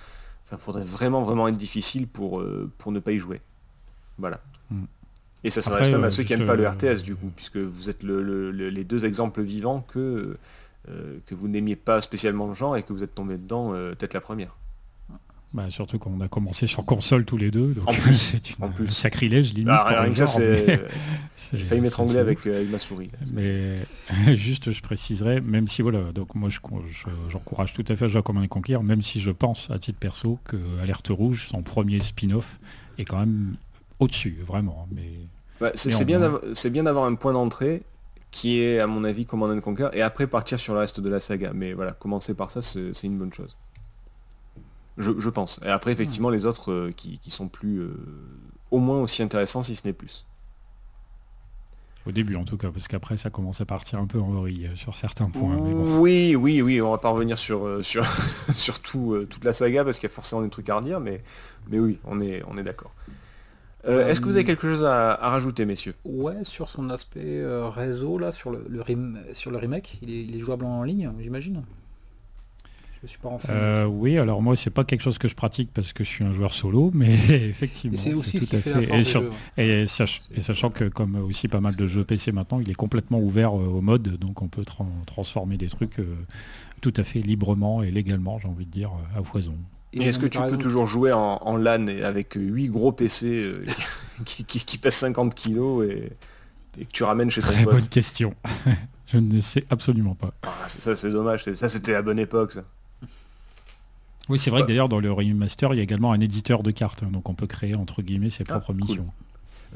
[0.52, 2.42] il faudrait vraiment vraiment être difficile pour,
[2.78, 3.40] pour ne pas y jouer.
[4.18, 4.40] Voilà.
[4.70, 4.84] Mm.
[5.44, 7.90] Et ça s'adresse même à ceux qui n'aiment pas le RTS du coup, puisque vous
[7.90, 10.38] êtes les deux exemples vivants que,
[10.88, 13.94] euh, que vous n'aimiez pas spécialement le genre et que vous êtes tombé dedans euh,
[13.94, 14.56] peut-être la première.
[15.52, 17.74] Bah, surtout qu'on a commencé sur console tous les deux.
[17.86, 18.88] en plus, c'est en plus.
[18.88, 19.68] sacrilège limite.
[19.68, 20.82] Bah, rien que ça, c'est...
[21.52, 23.10] J'ai failli m'étrangler avec, euh, avec, ma souris.
[23.32, 23.76] Mais
[24.34, 26.48] juste, je préciserai, même si voilà, donc moi
[27.30, 29.98] j'encourage tout à fait à jouer comme un conquérir, même si je pense à titre
[29.98, 32.58] perso que Alerte Rouge, son premier spin-off,
[32.98, 33.54] est quand même
[34.04, 34.88] au-dessus, vraiment.
[34.92, 35.14] Mais
[35.74, 37.82] c'est bien d'avoir un point d'entrée
[38.34, 41.20] qui est à mon avis Command Conquer et après partir sur le reste de la
[41.20, 41.52] saga.
[41.54, 43.56] Mais voilà, commencer par ça, c'est une bonne chose.
[44.98, 45.60] Je, pense.
[45.64, 47.78] Et après, effectivement, les autres euh, qui, sont plus...
[47.78, 47.96] Euh,
[48.70, 50.24] au moins aussi intéressants, si ce n'est plus.
[52.06, 54.66] Au début en tout cas, parce qu'après ça commence à partir un peu en vrille
[54.66, 55.56] euh, sur certains points.
[55.56, 58.06] Oui, oui, oui, on va pas revenir sur, sur,
[58.52, 61.22] sur toute la saga parce qu'il y a forcément des trucs à redire, mais,
[61.70, 62.92] mais oui, on est, on est d'accord.
[63.86, 65.94] Euh, est-ce que vous avez quelque chose à, rajouter, messieurs?
[66.04, 68.66] Ouais, sur son aspect euh, réseau, là, sur le,
[69.32, 71.62] sur le remake, il est, jouable en ligne, j'imagine?
[73.02, 73.58] Je suis pas renseigné.
[73.58, 76.24] Euh, oui, alors moi, c'est pas quelque chose que je pratique parce que je suis
[76.24, 79.32] un joueur solo, mais effectivement, c'est aussi tout à fait.
[79.58, 83.52] Et, sachant que, comme aussi pas mal de jeux PC maintenant, il est complètement ouvert
[83.52, 84.64] au mode, donc on peut
[85.06, 85.98] transformer des trucs
[86.80, 89.56] tout à fait librement et légalement, j'ai envie de dire, à foison.
[89.94, 93.64] Et est-ce que tu peux toujours jouer en, LAN avec 8 gros PC euh,
[94.24, 96.10] qui, pèsent 50 kilos et,
[96.76, 98.34] que tu ramènes chez ton Très bonne question.
[99.06, 100.32] Je ne sais absolument pas.
[100.42, 102.64] Ah, ça c'est dommage, ça c'était la bonne époque ça.
[104.30, 106.70] Oui c'est vrai que d'ailleurs dans le remaster il y a également un éditeur de
[106.70, 109.06] cartes, hein, donc on peut créer entre guillemets ses ah, propres missions.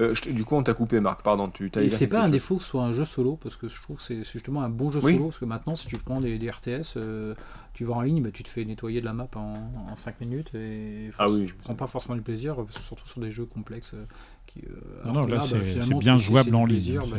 [0.00, 1.48] Euh, du coup, on t'a coupé, Marc, pardon.
[1.48, 3.82] Tu Et c'est pas un défaut que ce soit un jeu solo, parce que je
[3.82, 6.36] trouve que c'est justement un bon jeu solo, parce que maintenant, si tu prends des,
[6.38, 7.34] RTS, euh,
[7.78, 10.52] tu vas en ligne, bah, tu te fais nettoyer de la map en, 5 minutes,
[10.56, 13.92] et ah oui, tu prends pas forcément du plaisir, surtout sur des jeux complexes.
[13.94, 14.04] Euh,
[14.48, 14.62] qui,
[15.04, 16.98] non, là, bah, c'est bien jouable en ligne.
[16.98, 17.18] Hein,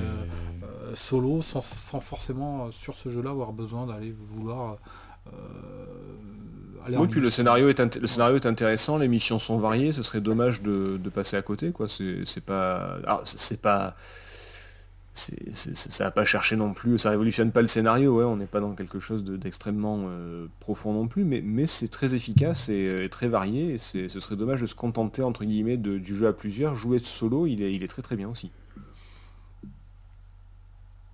[0.60, 4.80] bah, solo, sans, forcément, sur ce jeu-là, avoir besoin d'aller vouloir
[6.90, 10.20] oui, puis le scénario, est le scénario est intéressant, les missions sont variées, ce serait
[10.20, 11.88] dommage de, passer à côté, quoi.
[11.88, 13.00] C'est pas.
[13.24, 13.96] c'est pas.
[15.20, 18.60] Ça n'a pas cherché non plus, ça révolutionne pas le scénario, ouais, on n'est pas
[18.60, 23.10] dans quelque chose d'extrêmement euh, profond non plus, mais, mais c'est très efficace et, euh,
[23.10, 26.76] très varié, et ce serait dommage de se contenter entre guillemets du jeu à plusieurs.
[26.76, 28.52] Jouer solo, il est, il est très très bien aussi.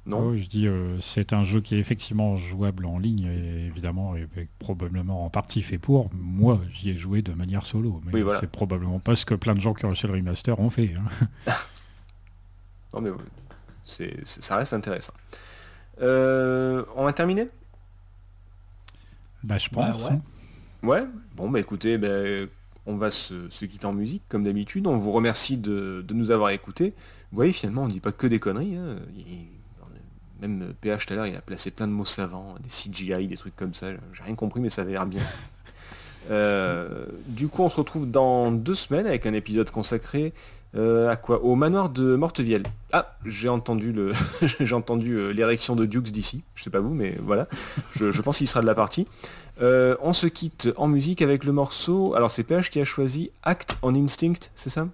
[0.06, 0.38] Non?
[0.38, 4.28] je dis, euh, c'est un jeu qui est effectivement jouable en ligne, et évidemment, et,
[4.60, 6.12] probablement en partie fait pour.
[6.14, 9.62] Moi, j'y ai joué de manière solo, mais c'est probablement pas ce que plein de
[9.62, 10.94] gens qui ont reçu le remaster ont fait.
[10.96, 11.52] Hein.
[12.94, 13.10] non mais
[13.86, 15.14] c'est- ça reste intéressant.
[16.02, 17.48] Euh, on a terminé
[19.44, 20.06] Bah, je Bah, pense.
[20.06, 20.12] ouais.
[20.14, 20.22] hein.
[20.84, 21.04] Ouais,
[21.36, 22.10] bon bah écoutez, bah,
[22.86, 24.86] on va se, se quitter en musique comme d'habitude.
[24.88, 26.94] On vous remercie de, de nous avoir écoutés.
[27.32, 28.76] Vous voyez, finalement, on ne dit pas que des conneries.
[28.76, 28.98] hein.
[29.16, 29.48] Il-
[30.42, 33.38] même PH tout à l'heure, il a placé plein de mots savants, des CGI, des
[33.38, 33.88] trucs comme ça.
[34.12, 35.22] J'ai rien compris, mais ça avait l'air bien.
[36.32, 40.34] Euh, du coup, on se retrouve dans deux semaines avec un épisode consacré
[40.76, 41.42] euh, à quoi?
[41.44, 42.64] Au manoir de Mortevielle.
[42.92, 44.14] Ah, j'ai entendu le,
[44.60, 46.44] j'ai entendu euh, l'érection de Dukes d'ici.
[46.56, 47.48] Je sais pas vous, mais voilà.
[47.96, 49.08] Je, je pense qu'il sera de la partie.
[49.62, 52.14] Euh, on se quitte en musique avec le morceau.
[52.16, 54.88] Alors c'est PH qui a choisi Act on Instinct, c'est ça?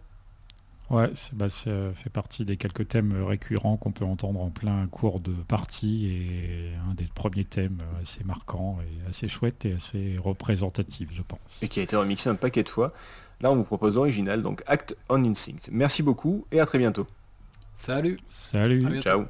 [0.89, 4.85] Ouais, c'est- bah, ça fait partie des quelques thèmes récurrents qu'on peut entendre en plein
[4.87, 10.17] cours de partie et un des premiers thèmes assez marquants et assez chouette et assez
[10.21, 11.39] représentatif, je pense.
[11.61, 12.91] Et qui a été remixé un paquet de fois.
[13.41, 15.69] Là, on vous propose l'original, donc Act on Instinct.
[15.71, 17.07] Merci beaucoup et à très bientôt.
[17.73, 18.17] Salut.
[18.29, 19.01] Salut.
[19.01, 19.25] Ciao.